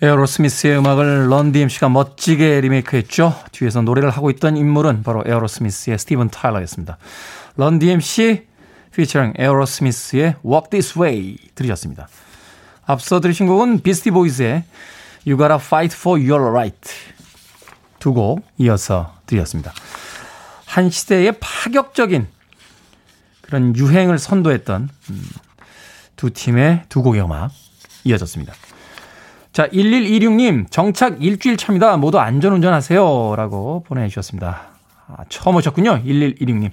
[0.01, 3.35] 에어로스미스의 음악을 Run DMC가 멋지게 리메이크했죠.
[3.51, 6.97] 뒤에서 노래를 하고 있던 인물은 바로 에어로스미스의 스티븐 타일러였습니다.
[7.57, 8.47] Run DMC
[8.95, 12.07] 피처링 에어로스미스의 Walk This Way 들으셨습니다.
[12.85, 14.63] 앞서 들으신 곡은 비스티 보이즈의
[15.27, 16.91] You Gotta Fight For Your Right
[17.99, 19.73] 두 곡 이어서 들으셨습니다.
[20.65, 22.38] 한 시대의 파격적인
[23.49, 25.23] 그런 유행을 선도했던 음,
[26.15, 27.49] 두 팀의 두 곡의 음악
[28.03, 28.53] 이어졌습니다.
[29.51, 31.97] 자, 1126님, 정착 일주일 차입니다.
[31.97, 33.33] 모두 안전운전 하세요.
[33.35, 34.61] 라고 보내주셨습니다.
[35.07, 36.03] 아, 처음 오셨군요.
[36.03, 36.69] 1126님.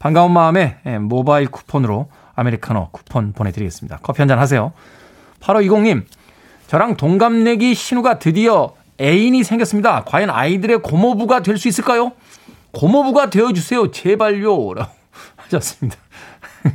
[0.00, 4.00] 반가운 마음에 예, 모바일 쿠폰으로 아메리카노 쿠폰 보내드리겠습니다.
[4.02, 4.72] 커피 한잔 하세요.
[5.40, 6.04] 8520님,
[6.66, 10.02] 저랑 동갑내기 신우가 드디어 애인이 생겼습니다.
[10.04, 12.12] 과연 아이들의 고모부가 될 수 있을까요?
[12.72, 13.92] 고모부가 되어주세요.
[13.92, 14.74] 제발요.
[14.74, 14.99] 라고
[15.56, 15.96] 하셨습니다.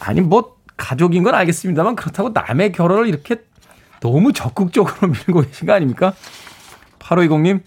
[0.00, 3.36] 아니, 뭐, 가족인 건 알겠습니다만 그렇다고 남의 결혼을 이렇게
[4.00, 6.14] 너무 적극적으로 밀고 계신 거 아닙니까?
[6.98, 7.60] 8520님,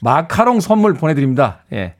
[0.00, 1.60] 마카롱 선물 보내드립니다.
[1.72, 1.94] 예.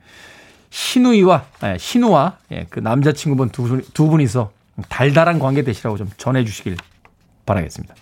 [0.69, 4.51] 신우이와, 예, 신우와, 예, 그 남자친구분 두, 분, 두 분이서
[4.89, 6.77] 달달한 관계 되시라고 좀 전해주시길
[7.45, 7.93] 바라겠습니다.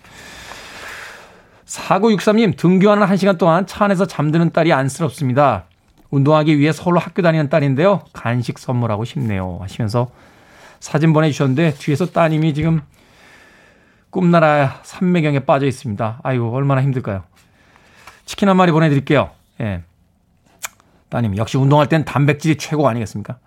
[1.66, 5.64] 4963님, 등교하는 한 시간 동안 차 안에서 잠드는 딸이 안쓰럽습니다.
[6.10, 8.02] 운동하기 위해 서울로 학교 다니는 딸인데요.
[8.12, 9.58] 간식 선물하고 싶네요.
[9.60, 10.10] 하시면서
[10.80, 12.80] 사진 보내주셨는데 뒤에서 따님이 지금
[14.10, 16.20] 꿈나라 산매경에 빠져 있습니다.
[16.22, 17.22] 아이고, 얼마나 힘들까요?
[18.24, 19.30] 치킨 한 마리 보내드릴게요.
[19.60, 19.82] 예.
[21.08, 23.38] 따님, 역시 운동할 땐 단백질이 최고 아니겠습니까?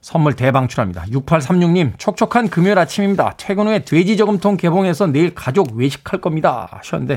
[0.00, 1.06] 선물 대방출합니다.
[1.06, 3.34] 6836님, 촉촉한 금요일 아침입니다.
[3.36, 6.68] 퇴근 후에 돼지 저금통 개봉해서 내일 가족 외식할 겁니다.
[6.70, 7.16] 하셨는데,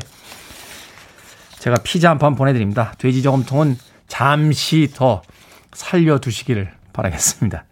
[1.60, 2.94] 제가 피자 한 판 보내드립니다.
[2.98, 5.22] 돼지 저금통은 잠시 더
[5.74, 7.66] 살려두시기를 바라겠습니다.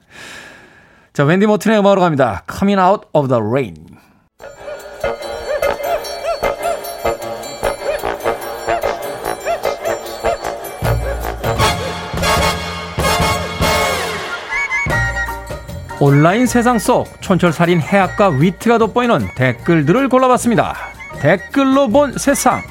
[1.13, 2.43] 자, 웬디 모튼의 음악으로 갑니다.
[2.49, 3.75] Coming Out of the Rain.
[15.99, 20.75] 온라인 세상 속 촌철살인 해악과 위트가 돋보이는 댓글들을 골라봤습니다.
[21.19, 22.63] 댓글로 본 세상.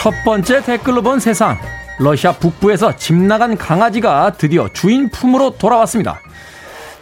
[0.00, 1.58] 첫 번째 댓글로 본 세상.
[1.98, 6.18] 러시아 북부에서 집 나간 강아지가 드디어 주인 품으로 돌아왔습니다.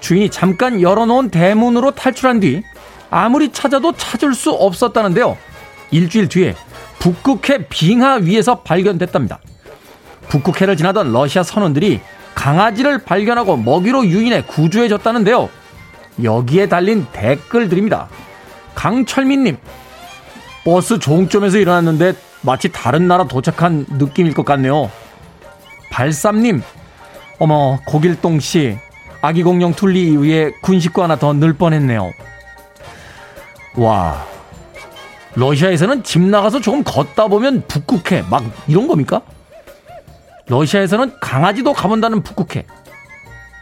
[0.01, 2.65] 주인이 잠깐 열어놓은 대문으로 탈출한 뒤
[3.09, 5.39] 아무리 찾아도 찾을 수 없었다는데요.
[5.93, 6.57] 일주일 뒤에
[6.99, 9.39] 북극해 빙하 위에서 발견됐답니다.
[10.29, 12.01] 북극해를 지나던 러시아 선원들이
[12.35, 15.49] 강아지를 발견하고 먹이로 유인해 구조해줬다는데요.
[16.25, 18.09] 여기에 달린 댓글들입니다.
[18.75, 19.57] 강철민님,
[20.65, 24.91] 버스 종점에서 일어났는데 마치 다른 나라 도착한 느낌일 것 같네요.
[25.91, 26.63] 발삼님,
[27.39, 28.79] 어머, 고길동 씨,
[29.21, 32.13] 아기 공룡 툴리 이후에 군식구 하나 더 늘 뻔했네요.
[33.77, 34.25] 와.
[35.35, 38.25] 러시아에서는 집 나가서 조금 걷다 보면 북극해.
[38.31, 39.23] 막 이런 겁니까?
[40.47, 42.65] 러시아에서는 강아지도 가본다는 북극해.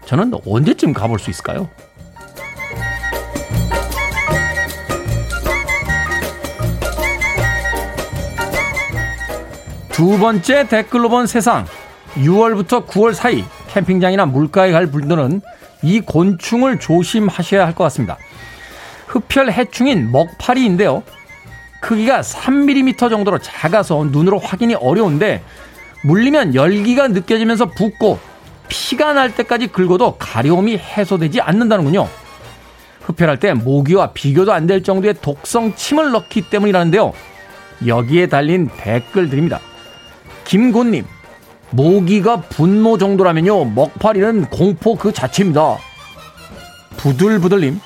[0.06, 1.68] 저는 언제쯤 가볼 수 있을까요?
[9.96, 11.64] 두 번째 댓글로 본 세상.
[12.16, 15.40] 6월부터 9월 사이 캠핑장이나 물가에 갈 분들은
[15.82, 18.18] 이 곤충을 조심하셔야 할 것 같습니다.
[19.06, 21.02] 흡혈 해충인 먹파리인데요.
[21.80, 25.42] 크기가 3mm 정도로 작아서 눈으로 확인이 어려운데
[26.04, 28.18] 물리면 열기가 느껴지면서 붓고
[28.68, 32.06] 피가 날 때까지 긁어도 가려움이 해소되지 않는다는군요.
[33.00, 37.14] 흡혈할 때 모기와 비교도 안 될 정도의 독성 침을 넣기 때문이라는데요.
[37.86, 39.58] 여기에 달린 댓글들입니다.
[40.46, 41.04] 김곤님,
[41.70, 45.76] 모기가 분노 정도라면요, 먹파리는 공포 그 자체입니다.
[46.96, 47.80] 부들부들님,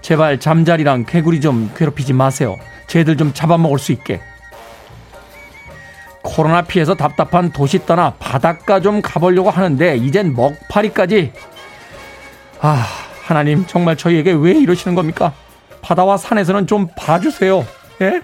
[0.00, 2.56] 제발 잠자리랑 개구리 좀 괴롭히지 마세요.
[2.86, 4.20] 쟤들 좀 잡아먹을 수 있게.
[6.22, 11.32] 코로나 피해서 답답한 도시 떠나 바닷가 좀 가보려고 하는데 이젠 먹파리까지.
[12.60, 12.86] 아,
[13.22, 15.32] 하나님 정말 저희에게 왜 이러시는 겁니까?
[15.82, 17.64] 바다와 산에서는 좀 봐주세요.
[18.00, 18.22] 예?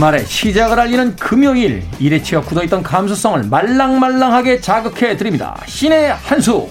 [0.00, 5.60] 주말에 시작을 알리는 금요일 일의 치가 굳어있던 감수성을 말랑말랑하게 자극해 드립니다.
[5.66, 6.70] 신의 한수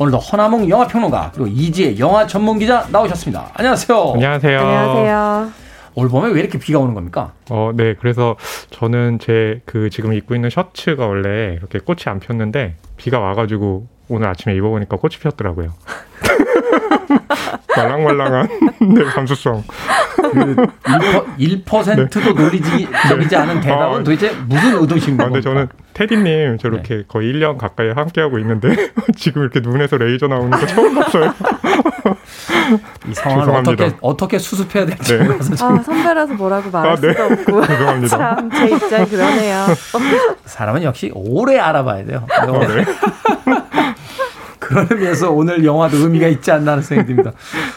[0.00, 3.50] 오늘도 허나몽 영화평론가 그리고 이지혜 영화 전문기자 나오셨습니다.
[3.54, 4.12] 안녕하세요.
[4.14, 4.58] 안녕하세요.
[4.58, 5.52] 안녕하세요.
[5.94, 7.34] 올 봄에 왜 이렇게 비가 오는 겁니까?
[7.50, 7.94] 어, 네.
[8.00, 8.34] 그래서
[8.70, 14.26] 저는 제 그 지금 입고 있는 셔츠가 원래 이렇게 꽃이 안 폈는데 비가 와가지고 오늘
[14.26, 15.72] 아침에 입어보니까 꽃이 폈더라고요.
[17.76, 18.48] 말랑말랑한
[18.92, 19.62] 네, 감수성.
[20.16, 20.56] 그
[21.38, 25.24] 1%, 1%도 놀리지, 놀리지 않은 대답은 아, 도대체 무슨 의도신 아?
[25.24, 28.68] 근데 저는 테디님 저렇게 거의 1년 가까이 함께하고 있는데
[29.16, 31.32] 지금 이렇게 눈에서 레이저 나오는 거 처음 봤어요.
[33.08, 33.54] 이 상황을.
[33.56, 35.24] 어떻게, 어떻게 수습해야 될지 네.
[35.24, 37.12] 몰라서 지금 아, 선배라서 뭐라고 말할 아, 네.
[37.12, 37.66] 수도 없고.
[37.66, 38.16] 죄송합니다.
[38.18, 39.66] 참, 제 입장이 그러네요.
[40.44, 42.26] 사람은 역시 오래 알아봐야 돼요.
[42.46, 42.84] 어, 네.
[44.66, 47.32] 그런 의미에서 오늘 영화도 의미가 있지 않나 하는 생각이 듭니다.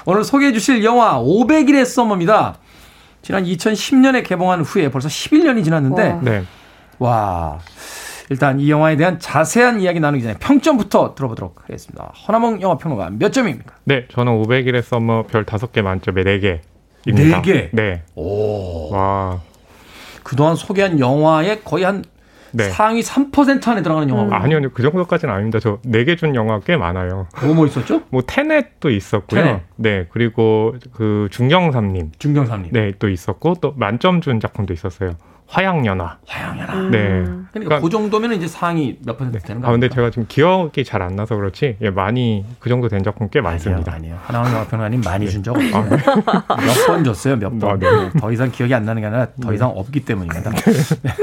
[0.05, 2.57] 오늘 소개해 주실 영화 500일의 썸머입니다.
[3.21, 6.19] 지난 2010년에 개봉한 후에 벌써 11년이 지났는데 와.
[6.23, 6.43] 네.
[6.97, 7.59] 와.
[8.31, 12.11] 일단 이 영화에 대한 자세한 이야기 나누기 전에 평점부터 들어보도록 하겠습니다.
[12.27, 13.75] 허남웅 영화 평론가 몇 점입니까?
[13.83, 16.61] 네, 저는 500일의 썸머 별 5개 만점에 4개입니다.
[17.05, 17.69] 네 개?
[17.71, 18.03] 네.
[18.15, 18.91] 오.
[18.91, 19.41] 와.
[20.23, 22.03] 그동안 소개한 영화의 거의 한
[22.51, 22.65] 네.
[22.65, 24.33] 상위 3% 안에 들어가는 영화고.
[24.33, 24.69] 아니요, 아니요.
[24.73, 25.59] 그 정도까지는 아닙니다.
[25.59, 27.27] 저 4개 준 영화 꽤 많아요.
[27.43, 28.01] 뭐, 뭐 있었죠?
[28.09, 29.41] 뭐 테넷도 있었고요.
[29.41, 29.61] 테넷.
[29.75, 32.71] 네, 그리고 그 중경삼림, 중경삼림.
[32.71, 35.15] 네, 또 있었고 또 만점 준 작품도 있었어요.
[35.49, 36.17] 화양연화.
[36.27, 36.73] 화양연화.
[36.75, 36.91] 음.
[36.91, 36.99] 네.
[36.99, 41.01] 그러니까, 그러니까- 그 정도면 이제 상위 몇 퍼센트 되는 거아 근데 제가 지금 기억이 잘
[41.01, 43.93] 안 나서 그렇지, 예, 많이 그 정도 된 작품 꽤 많습니다.
[43.93, 44.19] 아니요, 아니요.
[44.21, 45.85] 허남웅 영화평론가님 많이 준 적 없어요.
[46.87, 47.69] 몇번 줬어요, 몇 번.
[47.71, 47.87] 아, 네.
[48.19, 50.51] 더 이상 기억이 안 나는 게 아니라 더 이상 없기 때문입니다.
[50.51, 51.13] 네.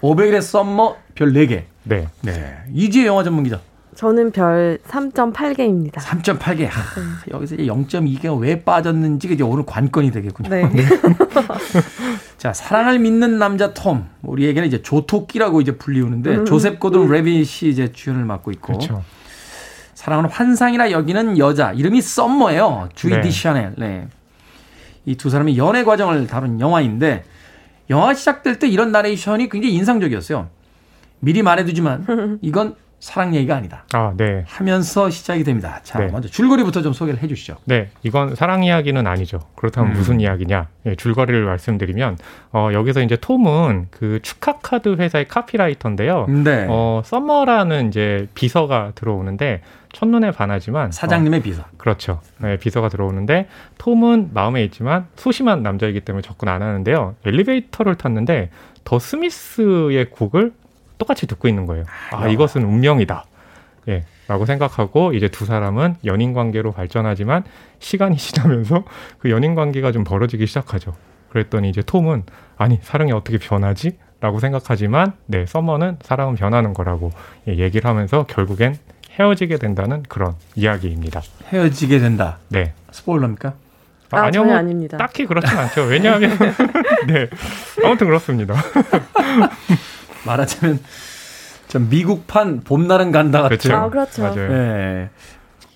[0.00, 1.64] 500일의 썸머 별 4개.
[1.82, 2.56] 네, 네.
[2.72, 3.60] 이지혜 영화 전문 기자.
[3.96, 5.94] 저는 별 3.8개입니다.
[6.00, 6.64] 3.8개.
[6.66, 6.80] 하,
[7.30, 10.48] 여기서 이제 0.2개가 왜 빠졌는지가 이제 오늘 관건이 되겠군요.
[10.48, 10.64] 네.
[12.44, 14.06] 자, 사랑을 믿는 남자 톰.
[14.20, 16.44] 우리에게는 이제 조토끼라고 이제 불리우는데 음.
[16.44, 19.02] 조셉 고든 레빗이 이제 주연을 맡고 있고 그렇죠.
[19.94, 21.72] 사랑은 환상이라 여기는 여자.
[21.72, 22.90] 이름이 썸머예요.
[22.94, 23.22] 주이 네.
[23.22, 23.76] 디샤넬.
[23.78, 24.08] 네.
[25.06, 27.24] 이 두 사람의 연애 과정을 다룬 영화인데
[27.88, 30.50] 영화 시작될 때 이런 나레이션이 굉장히 인상적이었어요.
[31.20, 33.84] 미리 말해두지만 이건 사랑 얘기가 아니다.
[33.92, 34.44] 아, 네.
[34.46, 35.80] 하면서 시작이 됩니다.
[35.82, 36.06] 자, 네.
[36.06, 37.56] 먼저 줄거리부터 좀 소개를 해 주시죠.
[37.66, 39.40] 네, 이건 사랑 이야기는 아니죠.
[39.56, 39.94] 그렇다면 음.
[39.94, 40.68] 무슨 이야기냐?
[40.86, 42.16] 예, 줄거리를 말씀드리면,
[42.52, 46.26] 어, 여기서 이제 톰은 그 축하 카드 회사의 카피라이터인데요.
[46.28, 46.66] 네.
[46.68, 49.60] 어, 썸머라는 이제 비서가 들어오는데,
[49.92, 50.90] 첫눈에 반하지만.
[50.90, 51.62] 사장님의 비서.
[51.62, 52.20] 어, 그렇죠.
[52.38, 57.16] 네, 비서가 들어오는데, 톰은 마음에 있지만 소심한 남자이기 때문에 접근 안 하는데요.
[57.26, 58.50] 엘리베이터를 탔는데,
[58.84, 60.52] 더 스미스의 곡을
[60.98, 61.84] 똑같이 듣고 있는 거예요.
[62.12, 63.24] 아, 이것은 운명이다.
[63.88, 67.44] 예, 라고 생각하고 이제 두 사람은 연인 관계로 발전하지만
[67.78, 68.84] 시간이 지나면서
[69.18, 70.94] 그 연인 관계가 좀 벌어지기 시작하죠.
[71.30, 72.22] 그랬더니 이제 톰은
[72.56, 73.98] 아니 사랑이 어떻게 변하지?
[74.20, 77.10] 라고 생각하지만 네 서머는 사랑은 변하는 거라고
[77.48, 78.78] 예, 얘기를 하면서 결국엔
[79.10, 81.20] 헤어지게 된다는 그런 이야기입니다.
[81.48, 82.38] 헤어지게 된다.
[82.48, 82.72] 네.
[82.90, 83.54] 스포일러입니까?
[84.10, 84.96] 아, 아 니요, 전혀 뭐 아닙니다.
[84.96, 85.82] 딱히 그렇진 않죠.
[85.82, 86.30] 왜냐하면
[87.06, 87.28] 네
[87.84, 88.54] 아무튼 그렇습니다.
[90.24, 90.80] 말하자면
[91.68, 93.58] 좀 미국판 봄날은 간다 같은.
[93.58, 93.76] 그렇죠.
[93.76, 94.22] 아, 그렇죠.
[94.22, 94.52] 맞아요.
[94.52, 95.10] 예.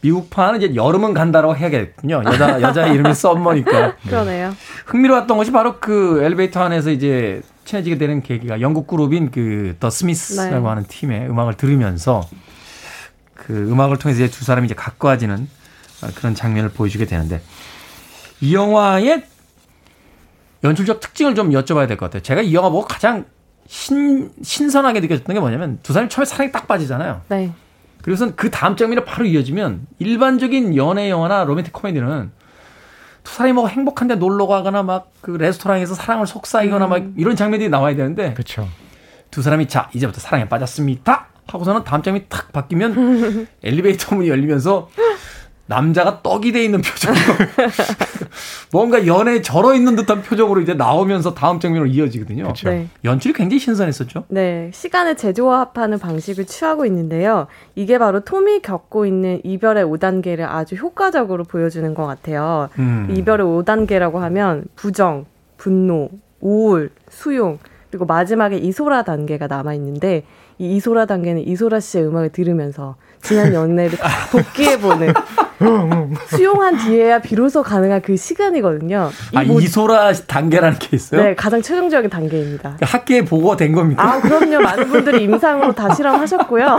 [0.00, 2.22] 미국판은 이제 여름은 간다라고 해야겠군요.
[2.24, 3.96] 여자 여자 이름이 썸머니까.
[4.06, 4.54] 그러네요.
[4.86, 10.60] 흥미로웠던 것이 바로 그 엘리베이터 안에서 이제 친해지게 되는 계기가 영국 그룹인 그 더 스미스라고
[10.62, 10.68] 네.
[10.68, 12.22] 하는 팀의 음악을 들으면서
[13.34, 15.48] 그 음악을 통해서 이제 두 사람이 이제 가까워지는
[16.14, 17.40] 그런 장면을 보여주게 되는데
[18.40, 19.24] 이 영화의
[20.64, 22.22] 연출적 특징을 좀 여쭤봐야 될 것 같아요.
[22.22, 23.24] 제가 이 영화 보고 가장
[23.68, 27.20] 신, 신선하게 느껴졌던 게 뭐냐면 두 사람이 처음에 사랑에 딱 빠지잖아요.
[27.28, 27.52] 네.
[28.02, 32.30] 그래서 그 다음 장면이 바로 이어지면 일반적인 연애 영화나 로맨틱 코미디는
[33.22, 37.94] 두 사람이 뭐 행복한데 놀러 가거나 막 그 레스토랑에서 사랑을 속삭이거나 막 이런 장면들이 나와야
[37.94, 38.66] 되는데 그렇죠.
[39.30, 44.88] 두 사람이 자 이제부터 사랑에 빠졌습니다 하고서는 다음 장면이 탁 바뀌면 엘리베이터 문이 열리면서
[45.68, 47.20] 남자가 떡이 돼 있는 표정으로
[48.72, 52.52] 뭔가 연애에 절어 있는 듯한 표정으로 이제 나오면서 다음 장면으로 이어지거든요.
[52.64, 52.88] 네.
[53.04, 54.24] 연출이 굉장히 신선했었죠.
[54.28, 57.48] 네, 시간을 재조합하는 방식을 취하고 있는데요.
[57.74, 62.70] 이게 바로 톰이 겪고 있는 이별의 5단계를 아주 효과적으로 보여주는 것 같아요.
[62.78, 63.06] 음.
[63.10, 65.26] 이별의 5단계라고 하면 부정,
[65.58, 66.08] 분노,
[66.40, 67.58] 우울, 수용,
[67.90, 70.24] 그리고 마지막에 이소라 단계가 남아 있는데
[70.58, 73.96] 이 이소라 단계는 이소라 씨의 음악을 들으면서 지난 연애를
[74.32, 75.12] 복귀해보는
[76.28, 79.10] 수용한 뒤에야 비로소 가능한 그 시간이거든요.
[79.34, 81.22] 이아 모- 이소라 단계라는 게 있어요?
[81.22, 82.76] 네, 가장 최종적인 단계입니다.
[82.78, 84.02] 그 학계에 보고가 된 겁니까?
[84.02, 84.60] 아, 그럼요.
[84.60, 86.78] 많은 분들이 임상으로 다 실험하셨고요.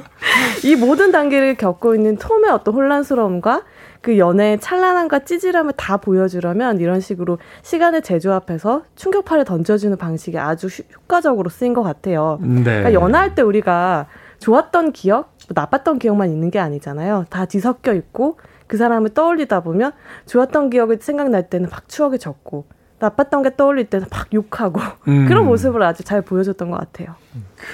[0.64, 3.62] 이 모든 단계를 겪고 있는 톰의 어떤 혼란스러움과
[4.00, 10.82] 그 연애의 찬란함과 찌질함을 다 보여주려면 이런 식으로 시간을 재조합해서 충격파를 던져주는 방식이 아주 휴-
[11.02, 12.38] 효과적으로 쓰인 것 같아요.
[12.40, 12.62] 네.
[12.62, 14.06] 그러니까 연애할 때 우리가
[14.38, 17.26] 좋았던 기억, 뭐 나빴던 기억만 있는 게 아니잖아요.
[17.28, 19.92] 다 뒤섞여 있고 그 사람을 떠올리다 보면
[20.26, 22.64] 좋았던 기억이 생각날 때는 막 추억이 적고
[23.00, 25.26] 나빴던 게 떠올릴 때는 막 욕하고 음.
[25.28, 27.14] 그런 모습을 아주 잘 보여줬던 것 같아요.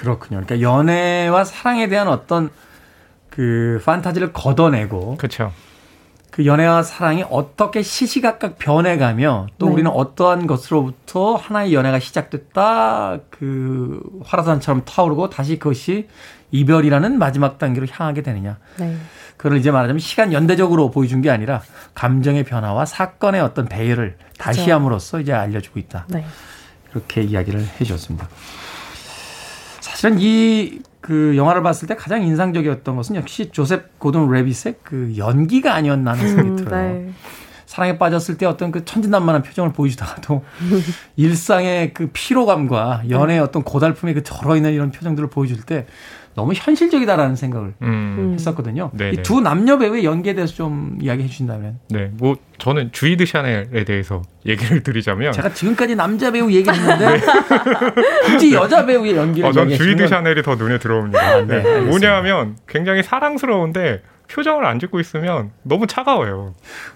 [0.01, 0.41] 그렇군요.
[0.45, 2.49] 그러니까 연애와 사랑에 대한 어떤
[3.29, 5.51] 그 판타지를 걷어내고 그렇죠.
[6.37, 9.73] 그 연애와 사랑이 어떻게 시시각각 변해가며 또 네.
[9.73, 16.07] 우리는 어떠한 것으로부터 하나의 연애가 시작됐다 그 화라산처럼 타오르고 다시 그것이
[16.51, 18.59] 이별이라는 마지막 단계로 향하게 되느냐.
[18.77, 18.95] 네.
[19.35, 21.63] 그걸 이제 말하자면 시간 연대적으로 보여준 게 아니라
[21.95, 24.73] 감정의 변화와 사건의 어떤 배열을 다시 그쵸.
[24.73, 26.05] 함으로써 이제 알려주고 있다.
[26.07, 26.23] 네.
[26.91, 28.29] 이렇게 이야기를 해주셨습니다.
[29.79, 35.73] 사실은 이 그 영화를 봤을 때 가장 인상적이었던 것은 역시 조셉 고든 레빗의 그 연기가
[35.73, 36.93] 아니었나 하는 생각이 음, 들어요.
[36.93, 37.11] 네.
[37.65, 40.43] 사랑에 빠졌을 때 어떤 그 천진난만한 표정을 보여주다가도
[41.17, 45.85] 일상의 그 피로감과 연애의 어떤 고달픔의 그 절어있는 이런 표정들을 보여줄 때
[46.37, 48.35] 너무 현실적이다라는 생각을 음.
[48.35, 48.91] 했었거든요.
[49.11, 54.21] 이 두 남녀 배우의 연기에 대해서 좀 이야기해 주신다면 네, 뭐 저는 주이드 샤넬에 대해서
[54.45, 57.21] 얘기를 드리자면 제가 지금까지 남자 배우 얘기했는데
[58.27, 61.19] 굳이 여자 배우의 연기를 어, 전 주이드 주시면 샤넬이 더 눈에 들어옵니다.
[61.19, 61.81] 아, 네, 네.
[61.81, 66.53] 뭐냐면 굉장히 사랑스러운데 표정을 안 짓고 있으면 너무 차가워요.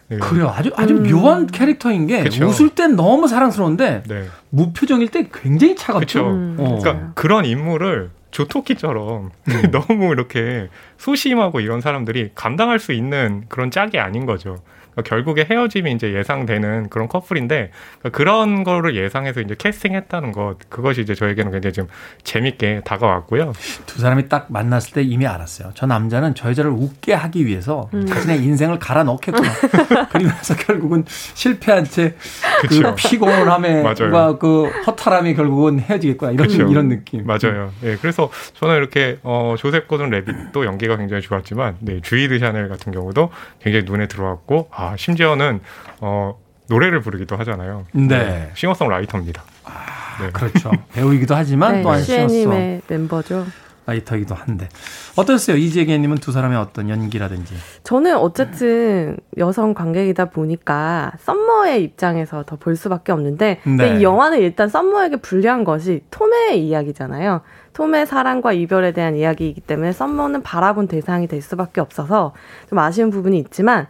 [0.09, 0.17] 네.
[0.17, 0.53] 그래요.
[0.55, 1.03] 아주 아주 음.
[1.09, 2.45] 묘한 캐릭터인 게 그쵸.
[2.45, 4.25] 웃을 땐 너무 사랑스러운데 네.
[4.51, 6.05] 무표정일 때 굉장히 차갑죠.
[6.05, 6.29] 그쵸.
[6.29, 6.77] 음, 어.
[6.79, 9.31] 그러니까 그런 인물을 조토끼처럼
[9.71, 14.61] 너무 이렇게 소심하고 이런 사람들이 감당할 수 있는 그런 짝이 아닌 거죠.
[14.91, 21.01] 그러니까 결국에 헤어짐이 이제 예상되는 그런 커플인데 그러니까 그런 거를 예상해서 이제 캐스팅했다는 것 그것이
[21.01, 21.87] 이제 저에게는 굉장히 좀
[22.23, 23.53] 재밌게 다가왔고요.
[23.85, 25.71] 두 사람이 딱 만났을 때 이미 알았어요.
[25.75, 28.05] 저 남자는 저 여자를 웃게 하기 위해서 음.
[28.05, 29.49] 자신의 인생을 갈아 넣겠구나.
[30.11, 32.15] 그러면서 결국은 실패한 채
[32.61, 32.95] 그.
[32.95, 34.37] 피곤함에 맞아요.
[34.37, 36.31] 그 허탈함이 결국은 헤어지겠구나.
[36.31, 36.67] 이런 그쵸.
[36.69, 37.25] 이런 느낌.
[37.25, 37.71] 맞아요.
[37.83, 42.91] 예, 그래서 저는 이렇게 어, 조셉 고든 레빗도 연기가 굉장히 좋았지만, 네, 주이드 샤넬 같은
[42.91, 43.29] 경우도
[43.59, 45.59] 굉장히 눈에 들어왔고, 아 심지어는
[45.99, 47.85] 어, 노래를 부르기도 하잖아요.
[47.91, 48.49] 네.
[48.55, 49.43] 싱어송라이터입니다.
[50.21, 50.29] 네.
[50.31, 50.71] 그렇죠.
[50.93, 53.45] 배우이기도 하지만 네, 또한 시어서 시애님의 멤버죠.
[53.85, 54.69] 라이터이기도 한데
[55.17, 55.57] 어떠세요?
[55.57, 63.11] 이재계님은 두 사람의 어떤 연기라든지 저는 어쨌든 여성 관객이다 보니까 썸머의 입장에서 더 볼 수밖에
[63.11, 63.99] 없는데 근데 네.
[63.99, 67.41] 이 영화는 일단 썸머에게 불리한 것이 톰의 이야기잖아요.
[67.73, 72.33] 톰의 사랑과 이별에 대한 이야기이기 때문에 썸머는 바라본 대상이 될 수밖에 없어서
[72.69, 73.87] 좀 아쉬운 부분이 있지만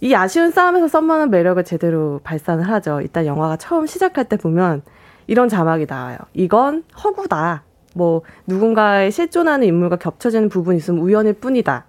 [0.00, 3.00] 이 아쉬운 싸움에서 썸머는 매력을 제대로 발산을 하죠.
[3.00, 4.82] 일단 영화가 처음 시작할 때 보면
[5.26, 6.18] 이런 자막이 나와요.
[6.34, 7.62] 이건 허구다.
[7.94, 11.84] 뭐 누군가의 실존하는 인물과 겹쳐지는 부분이 있으면 우연일 뿐이다.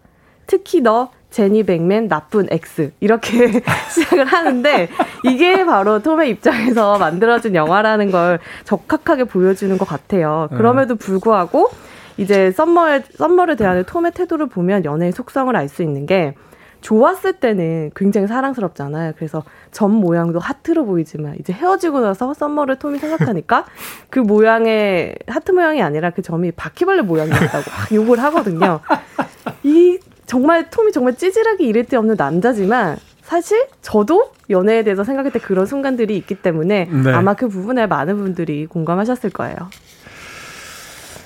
[0.47, 4.87] 특히 너 제니 백맨 나쁜 X 이렇게 시작을 하는데
[5.25, 10.47] 이게 바로 톰의 입장에서 만들어진 영화라는 걸 적확하게 보여주는 것 같아요.
[10.55, 11.69] 그럼에도 불구하고
[12.17, 16.35] 이제 썸머의 썸머를 대하는 톰의 태도를 보면 연애의 속성을 알 수 있는 게
[16.85, 19.13] 좋았을 때는 굉장히 사랑스럽잖아요.
[19.15, 23.65] 그래서 점 모양도 하트로 보이지만 이제 헤어지고 나서 썸머를 톰이 생각하니까
[24.11, 28.81] 그 모양의 하트 모양이 아니라 그 점이 바퀴벌레 모양이었다고 막 욕을 하거든요.
[29.63, 35.39] 이 정말 톰이 정말 찌질하게 이를 데 없는 남자지만 사실 저도 연애에 대해서 생각할 때
[35.39, 37.11] 그런 순간들이 있기 때문에 네.
[37.11, 39.55] 아마 그 부분에 많은 분들이 공감하셨을 거예요.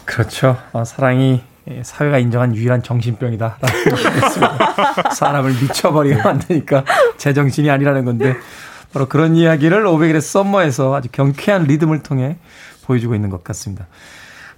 [0.05, 0.55] 그렇죠.
[0.71, 1.41] 어, 사랑이 예,
[1.83, 3.57] 사회가 인정한 유일한 정신병이다.
[5.15, 6.83] 사람을 미쳐버리게 만드니까
[7.17, 8.35] 제정신이 아니라는 건데
[8.91, 12.37] 바로 그런 이야기를 오백일의 썸머에서 아주 경쾌한 리듬을 통해
[12.85, 13.87] 보여주고 있는 것 같습니다.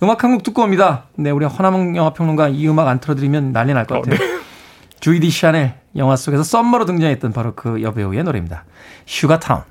[0.03, 1.05] 음악 한 곡 듣고 옵니다.
[1.15, 4.17] 네, 우리 허남웅 영화평론가 이 음악 안 틀어드리면 난리 날 것 같아요.
[4.99, 8.65] 주이 디샤넬 영화 속에서 썸머로 등장했던 바로 그 여배우의 노래입니다.
[9.05, 9.63] Sugar Town.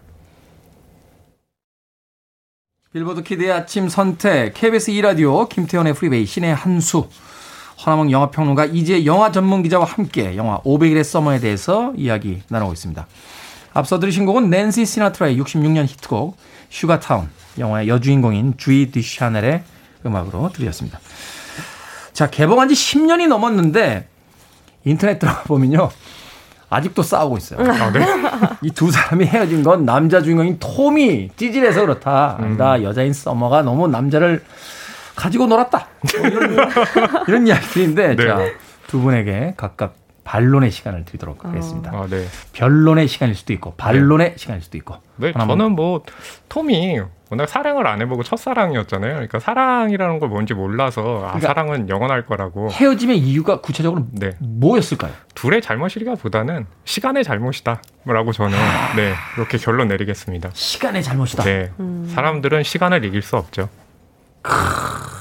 [2.92, 7.08] 빌보드 키드의 아침 선택, KBS 2라디오, 김태훈의 Freeway, 신의 한수,
[7.84, 13.06] 허남웅 영화평론가 이지혜 영화 전문 기자와 함께 영화 500일의 서머에 대해서 이야기 나누고 있습니다.
[13.72, 16.36] 앞서 들으신 곡은 낸시 시나트라의 66년 히트곡
[16.68, 17.28] 슈가타운,
[17.58, 19.62] 영화의 여주인공인 주이 디샤넬의
[20.04, 21.00] 음악으로 들렸습니다.
[22.12, 24.08] 자, 개봉한 지 10년이 넘었는데
[24.84, 25.90] 인터넷 들어가 보면요.
[26.68, 27.68] 아직도 싸우고 있어요.
[27.68, 28.06] 아, 네.
[28.62, 32.36] 이두 사람이 헤어진 건 남자 주인공인 톰이 찌질해서 그렇다.
[32.38, 32.82] 아니다.
[32.82, 34.44] 여자인 서머가 너무 남자를
[35.16, 35.86] 가지고 놀았다.
[36.18, 36.56] 뭐 이런,
[37.28, 38.26] 이런 이야기인데, 네.
[38.26, 38.38] 자,
[38.86, 39.94] 두 분에게 각각
[40.24, 41.90] 반론의 시간을 드리도록 하겠습니다.
[41.92, 42.24] 아, 네.
[42.52, 44.96] 변론의 시간일 수도 있고 반론의 시간일 수도 있고.
[45.16, 45.32] 네.
[45.32, 46.02] 저는 뭐
[46.48, 47.00] 톰이
[47.30, 49.12] 워낙 사랑을 안 해보고 첫사랑이었잖아요.
[49.12, 52.70] 그러니까 사랑이라는 걸 뭔지 몰라서 아, 그러니까 사랑은 영원할 거라고.
[52.70, 54.32] 헤어짐의 이유가 구체적으로 네.
[54.40, 55.12] 뭐였을까요?
[55.34, 58.58] 둘의 잘못이기보다는 시간의 잘못이다라고 저는
[58.96, 60.50] 네 이렇게 결론 내리겠습니다.
[60.52, 61.44] 시간의 잘못이다.
[61.44, 61.72] 네,
[62.14, 63.68] 사람들은 시간을 이길 수 없죠.
[64.44, 64.50] 어,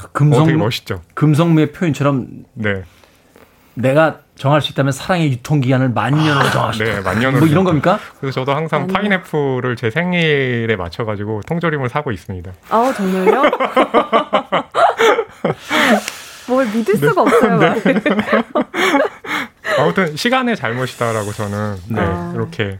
[0.01, 1.01] 되게 금성 멋있죠.
[1.13, 2.83] 금성무의 표현처럼 네,
[3.73, 6.95] 내가 정할 수 있다면 사랑의 유통기한을 만 년으로 정할 수 있다.
[6.95, 7.39] 네 만년으로.
[7.39, 7.99] 뭐 이런 겁니까?
[8.19, 8.93] 그래서 저도 항상 아니요.
[8.93, 12.51] 파인애플을 제 생일에 맞춰가지고 통조림을 사고 있습니다.
[12.69, 13.43] 아 정말요?
[16.47, 17.57] 뭘 믿을 수가 없어요.
[17.57, 17.81] 말.
[19.77, 22.31] 아무튼 시간의 잘못이다라고 저는 네, 아.
[22.35, 22.79] 이렇게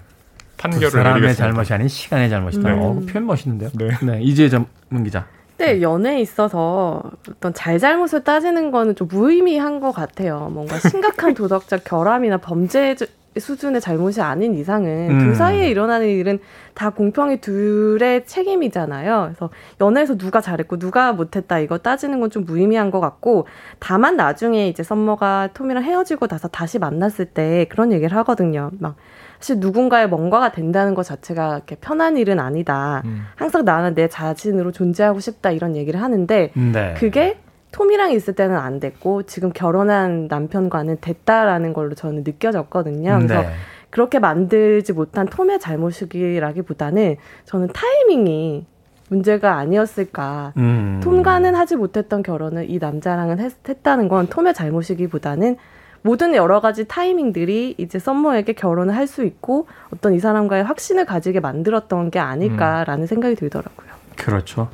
[0.58, 1.44] 그 판결을 사람의 내리겠습니다.
[1.46, 2.70] 잘못이 아닌 시간의 잘못이다.
[2.70, 2.76] 네.
[2.78, 3.70] 어, 그 표현 멋있는데요.
[3.74, 3.90] 네.
[4.02, 5.26] 네, 이제 전문 기자.
[5.60, 10.50] 근데 연애에 있어서 어떤 잘잘못을 따지는 거는 좀 무의미한 것 같아요.
[10.54, 13.06] 뭔가 심각한 도덕적 결함이나 범죄 주-
[13.38, 15.20] 수준의 잘못이 아닌 이상은 음.
[15.20, 16.40] 둘 사이에 일어나는 일은
[16.74, 19.24] 다 공평히 둘의 책임이잖아요.
[19.26, 19.50] 그래서
[19.82, 23.46] 연애에서 누가 잘했고 누가 못했다 이거 따지는 건 좀 무의미한 것 같고
[23.80, 28.72] 다만 나중에 이제 썸머가 톰이랑 헤어지고 나서 다시 만났을 때 그런 얘기를 하거든요.
[28.80, 28.96] 막
[29.40, 33.02] 사실 누군가의 뭔가가 된다는 것 자체가 이렇게 편한 일은 아니다.
[33.06, 33.24] 음.
[33.36, 36.94] 항상 나는 내 자신으로 존재하고 싶다 이런 얘기를 하는데 네.
[36.98, 37.38] 그게
[37.72, 43.18] 톰이랑 있을 때는 안 됐고 지금 결혼한 남편과는 됐다라는 걸로 저는 느껴졌거든요.
[43.18, 43.50] 그래서 네.
[43.90, 47.16] 그렇게 만들지 못한 톰의 잘못이라기보다는
[47.46, 48.66] 저는 타이밍이
[49.10, 50.54] 문제가 아니었을까.
[50.58, 51.00] 음.
[51.02, 55.58] 톰과는 하지 못했던 결혼을 이 남자랑은 했, 했다는 건 톰의 잘못이기보다는
[56.02, 61.40] 모든 여러 가지 타이밍들이 이제 썸머에게 결혼을 할 수 있고 어떤 이 사람과의 확신을 가지게
[61.40, 63.88] 만들었던 게 아닐까라는 생각이 들더라고요.
[64.16, 64.70] 그렇죠.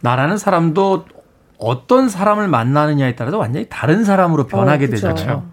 [0.00, 1.04] 나라는 사람도
[1.58, 4.88] 어떤 사람을 만나느냐에 따라서 완전히 다른 사람으로 변하게 어.
[4.88, 5.44] 되잖아요.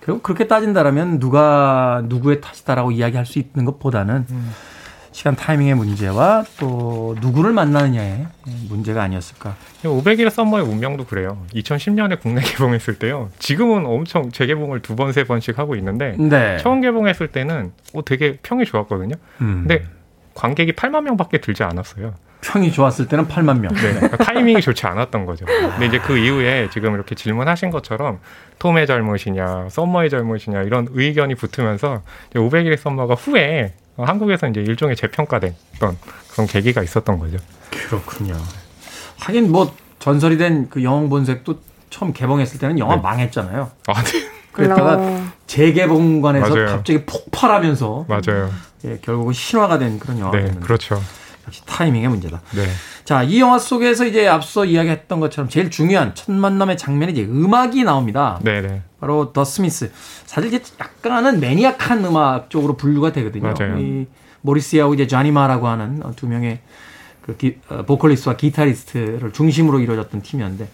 [0.00, 4.26] 그리고 그렇게 따진다라면 누가 누구의 탓이다라고 이야기할 수 있는 것보다는
[5.14, 8.26] 시간 타이밍의 문제와 또 누구를 만나느냐의
[8.68, 9.54] 문제가 아니었을까.
[9.84, 11.46] 500일 썸머의 운명도 그래요.
[11.54, 13.30] 2010년에 국내 개봉했을 때요.
[13.38, 16.58] 지금은 엄청 재개봉을 두 번, 세 번씩 하고 있는데 네.
[16.58, 19.14] 처음 개봉했을 때는 어, 되게 평이 좋았거든요.
[19.40, 19.66] 음.
[19.68, 19.84] 근데
[20.34, 22.14] 관객이 8만 명밖에 들지 않았어요.
[22.40, 23.72] 평이 좋았을 때는 8만 명.
[23.72, 25.46] 네, 그러니까 타이밍이 좋지 않았던 거죠.
[25.46, 28.18] 근데 이제 그 이후에 지금 이렇게 질문하신 것처럼
[28.58, 32.02] 톰의 잘못이냐, 썸머의 잘못이냐 이런 의견이 붙으면서
[32.34, 35.98] 500일의 썸머가 후에 한국에서 이제 일종의 재평가됐던
[36.32, 37.38] 그런 계기가 있었던 거죠.
[37.70, 38.34] 그렇군요.
[39.20, 41.58] 하긴 뭐 전설이 된 그 영웅 본색도
[41.90, 43.02] 처음 개봉했을 때는 영화 네.
[43.02, 43.70] 망했잖아요.
[43.86, 44.28] 아, 네.
[44.52, 46.66] 그랬다가 어, 재개봉관에서 맞아요.
[46.68, 48.50] 갑자기 폭발하면서 맞아요.
[48.84, 51.00] 예, 결국은 신화가 된 그런 네, 영화였는데 그렇죠.
[51.46, 52.40] 역시 타이밍의 문제다.
[52.54, 52.66] 네.
[53.04, 57.84] 자, 이 영화 속에서 이제 앞서 이야기했던 것처럼 제일 중요한 첫 만남의 장면이 이제 음악이
[57.84, 58.40] 나옵니다.
[58.42, 58.82] 네, 네.
[59.00, 59.92] 바로 더 스미스.
[60.24, 63.52] 사실 이제 약간은 매니악한 음악 쪽으로 분류가 되거든요.
[63.58, 63.78] 맞아요.
[63.78, 64.06] 이
[64.40, 66.60] 모리스하고 이제 자니마라고 하는 어, 두 명의
[67.22, 70.68] 그 기, 어, 보컬리스트와 기타리스트를 중심으로 이루어졌던 팀이었는데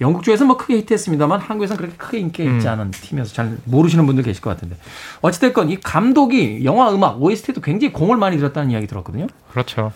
[0.00, 2.72] 영국 쪽에서 뭐 크게 히트했습니다만 한국에서는 그렇게 크게 인기가 있지 음.
[2.72, 4.76] 않은 팀이어서 잘 모르시는 분들 계실 것 같은데
[5.20, 9.26] 어찌됐건 이 감독이 영화 음악 OST에도 굉장히 공을 많이 들였다는 이야기 들었거든요.
[9.50, 9.92] 그렇죠.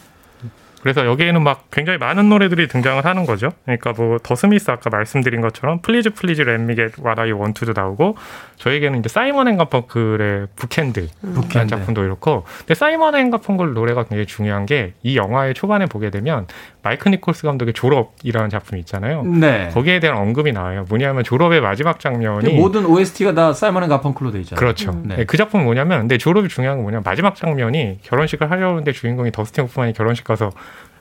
[0.84, 3.48] 그래서 여기에는 막 굉장히 많은 노래들이 등장을 하는 거죠.
[3.64, 8.16] 그러니까 뭐 더 스미스 아까 말씀드린 것처럼 플리즈 플리즈 렛미겟 와다이 원투도 나오고
[8.56, 11.66] 저에게는 이제 사이먼 앤 가펑클의 Bookends 라는 Bookends.
[11.68, 16.46] 작품도 이렇고 근데 사이먼 앤 가펑클 노래가 굉장히 중요한 게 이 영화의 초반에 보게 되면
[16.82, 19.22] 마이크 니콜스 감독의 졸업이라는 작품이 있잖아요.
[19.22, 19.70] 네.
[19.72, 20.84] 거기에 대한 언급이 나와요.
[20.90, 24.58] 뭐냐면 졸업의 마지막 장면이 모든 OST가 다 사이먼 앤 가펑클로 돼 있잖아요.
[24.60, 24.90] 그렇죠.
[24.90, 25.04] 음.
[25.06, 25.16] 네.
[25.16, 29.64] 네, 그 작품은 뭐냐면, 근데 졸업이 중요한 건 뭐냐면 마지막 장면이 결혼식을 하려는데 주인공이 더스틴
[29.64, 30.50] 호프만이 결혼식 가서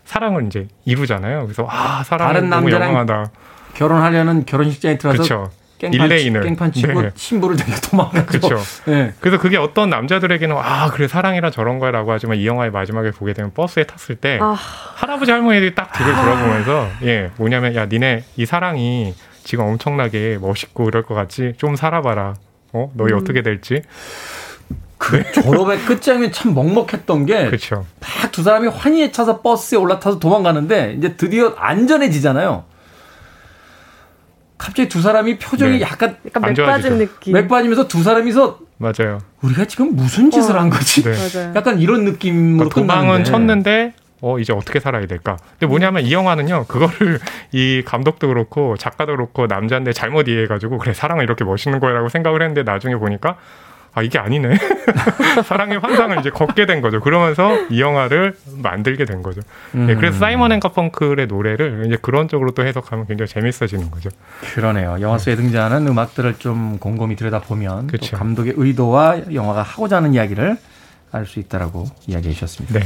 [0.05, 1.43] 사랑을 이제 이루잖아요.
[1.43, 3.31] 그래서 아 사랑은 너무 영원하다.
[3.75, 5.51] 결혼하려는 결혼식장에 들어가서 그렇죠.
[5.79, 6.41] 깽판, 일레인을.
[6.41, 7.09] 깽판 치고 네.
[7.13, 8.25] 신부를 되게 도망가죠.
[8.25, 8.57] 그렇죠.
[8.85, 9.13] 네.
[9.19, 13.51] 그래서 그게 어떤 남자들에게는 아 그래 사랑이라 저런 거야라고 하지만 이 영화의 마지막에 보게 되면
[13.53, 14.55] 버스에 탔을 때 아.
[14.95, 21.03] 할아버지 할머니들이 딱 뒤를 돌아보면서 예 뭐냐면 야 니네 이 사랑이 지금 엄청나게 멋있고 이럴
[21.03, 22.35] 것 같지 좀 살아봐라.
[22.71, 23.17] 어 너희 음.
[23.17, 23.81] 어떻게 될지
[24.97, 27.85] 그 졸업의 끝장면 참 먹먹했던 게 그렇죠.
[27.99, 32.63] 딱두 사람이 환희에 차서 버스에 올라타서 도망가는데 이제 드디어 안전해지잖아요.
[34.57, 35.81] 갑자기 두 사람이 표정이 네.
[35.81, 36.97] 약간 약간 안맥 빠진 좋아지죠.
[36.97, 37.33] 느낌.
[37.33, 39.19] 맥 빠지면서 두 사람이서 맞아요.
[39.41, 40.61] 우리가 지금 무슨 짓을 어.
[40.61, 41.03] 한 거지?
[41.03, 41.13] 네.
[41.55, 43.23] 약간 이런 느낌으로 그러니까 도망은.
[43.25, 45.35] 쳤는데 어 이제 어떻게 살아야 될까?
[45.51, 47.19] 근데 뭐냐면 이 영화는요 그거를
[47.51, 52.63] 이 감독도 그렇고 작가도 그렇고 남자인데 잘못 이해해가지고 그래 사랑은 이렇게 멋있는 거야라고 생각을 했는데
[52.63, 53.35] 나중에 보니까
[53.95, 54.57] 아 이게 아니네.
[55.45, 56.99] 사랑의 환상을 이제 걷게 된 거죠.
[56.99, 59.41] 그러면서 이 영화를 만들게 된 거죠.
[59.75, 59.85] 음.
[59.85, 64.09] 네, 그래서 사이먼 앤 가펑클의 노래를 이제 그런 쪽으로 또 해석하면 굉장히 재밌어지는 거죠.
[64.55, 64.97] 그러네요.
[65.01, 68.17] 영화 속에 등장하는 음악들을 좀 곰곰이 들여다 보면 또 그쵸.
[68.17, 70.57] 감독의 의도와 영화가 하고자 하는 이야기를
[71.11, 72.79] 알 수 있다라고 이야기해 주셨습니다.
[72.79, 72.85] 네.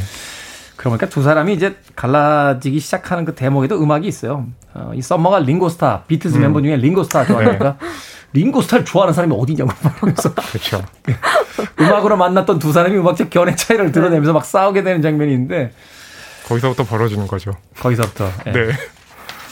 [0.76, 4.46] 그러니까 두 사람이 이제 갈라지기 시작하는 그 대목에도 음악이 있어요.
[4.74, 6.42] 어, 이 썸머가 링고스타, 비틀즈 음.
[6.42, 7.78] 멤버 중에 링고스타 좋아하니까
[8.34, 10.84] 링고스타를 좋아하는 사람이 어딨냐고 말하면서 그렇죠.
[11.80, 15.74] 음악으로 만났던 두 사람이 음악적 견해 차이를 드러내면서 막 싸우게 되는 장면이 있는데
[16.48, 17.52] 거기서부터 벌어지는 거죠.
[17.80, 18.52] 거기서부터 예.
[18.52, 18.70] 네.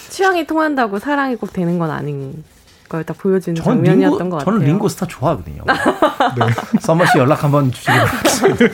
[0.10, 2.44] 취향이 통한다고 사랑이 꼭 되는 건 아닌
[2.88, 4.54] 걸 딱 보여주는 저는 장면이었던 링고, 것 같아요.
[4.56, 5.64] 저는 링고스타 좋아하거든요.
[6.38, 6.80] 네.
[6.82, 8.66] 썸머 씨 연락 한번 주시기 바라겠습니다.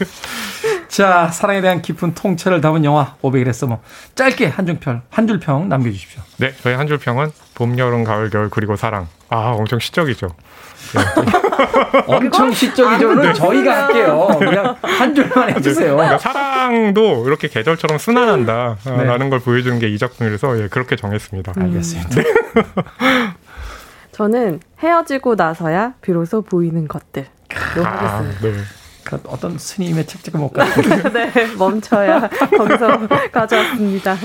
[0.92, 3.80] 자, 사랑에 대한 깊은 통찰을 담은 영화 500일의 서머.
[4.16, 6.22] 짧게 한 줄평, 한 줄평 남겨주십시오.
[6.36, 9.08] 네, 저희 한줄 평은 봄, 여름, 가을, 겨울 그리고 사랑.
[9.30, 10.28] 아, 엄청 시적이죠.
[12.08, 14.28] 엄청 시적이죠는 저희가 할게요.
[14.38, 15.96] 그냥 한 줄만 해주세요.
[15.96, 19.30] 그러니까 사랑도 이렇게 계절처럼 순환한다라는 네.
[19.30, 21.54] 걸 보여주는 게 이 작품이라서 예, 그렇게 정했습니다.
[21.56, 22.22] 알겠습니다.
[24.12, 27.28] 저는 헤어지고 나서야 비로소 보이는 것들.
[27.78, 28.22] 로 아.
[28.42, 28.54] 네.
[29.04, 30.82] 그 어떤 스님의 책찍을 못 가고.
[31.14, 34.16] 네, 멈춰야 거기서 가져왔습니다.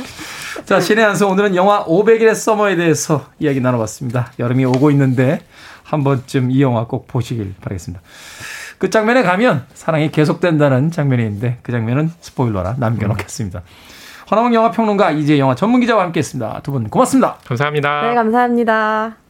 [0.65, 4.33] 자, 신의 한수 오늘은 영화 500일의 서머에 대해서 이야기 나눠봤습니다.
[4.39, 5.41] 여름이 오고 있는데
[5.83, 8.03] 한 번쯤 이 영화 꼭 보시길 바라겠습니다.
[8.79, 13.63] 그 장면에 가면 사랑이 계속된다는 장면이 있는데 그 장면은 스포일러라 남겨놓겠습니다.
[14.31, 16.61] 허나몽 영화 평론가 이제 영화 전문 기자와 함께했습니다.
[16.63, 17.37] 두 분 고맙습니다.
[17.47, 18.09] 감사합니다.
[18.09, 19.26] 네, 감사합니다.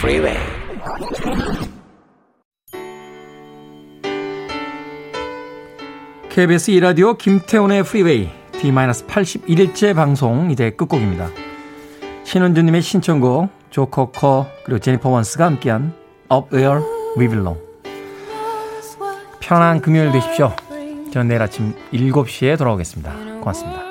[0.00, 0.38] Freeway.
[6.30, 11.28] KBS 2라디오 김태훈의 프리웨이 D-81일째 방송 이제 끝곡입니다.
[12.24, 15.92] 신은주님의 신청곡 조커커 그리고 제니퍼 원스가 함께한
[16.32, 16.80] Up Where
[17.18, 17.60] We Belong
[19.40, 20.54] 편안한 금요일 되십시오.
[21.12, 23.12] 저는 내일 아침 7시에 돌아오겠습니다.
[23.40, 23.89] 고맙습니다.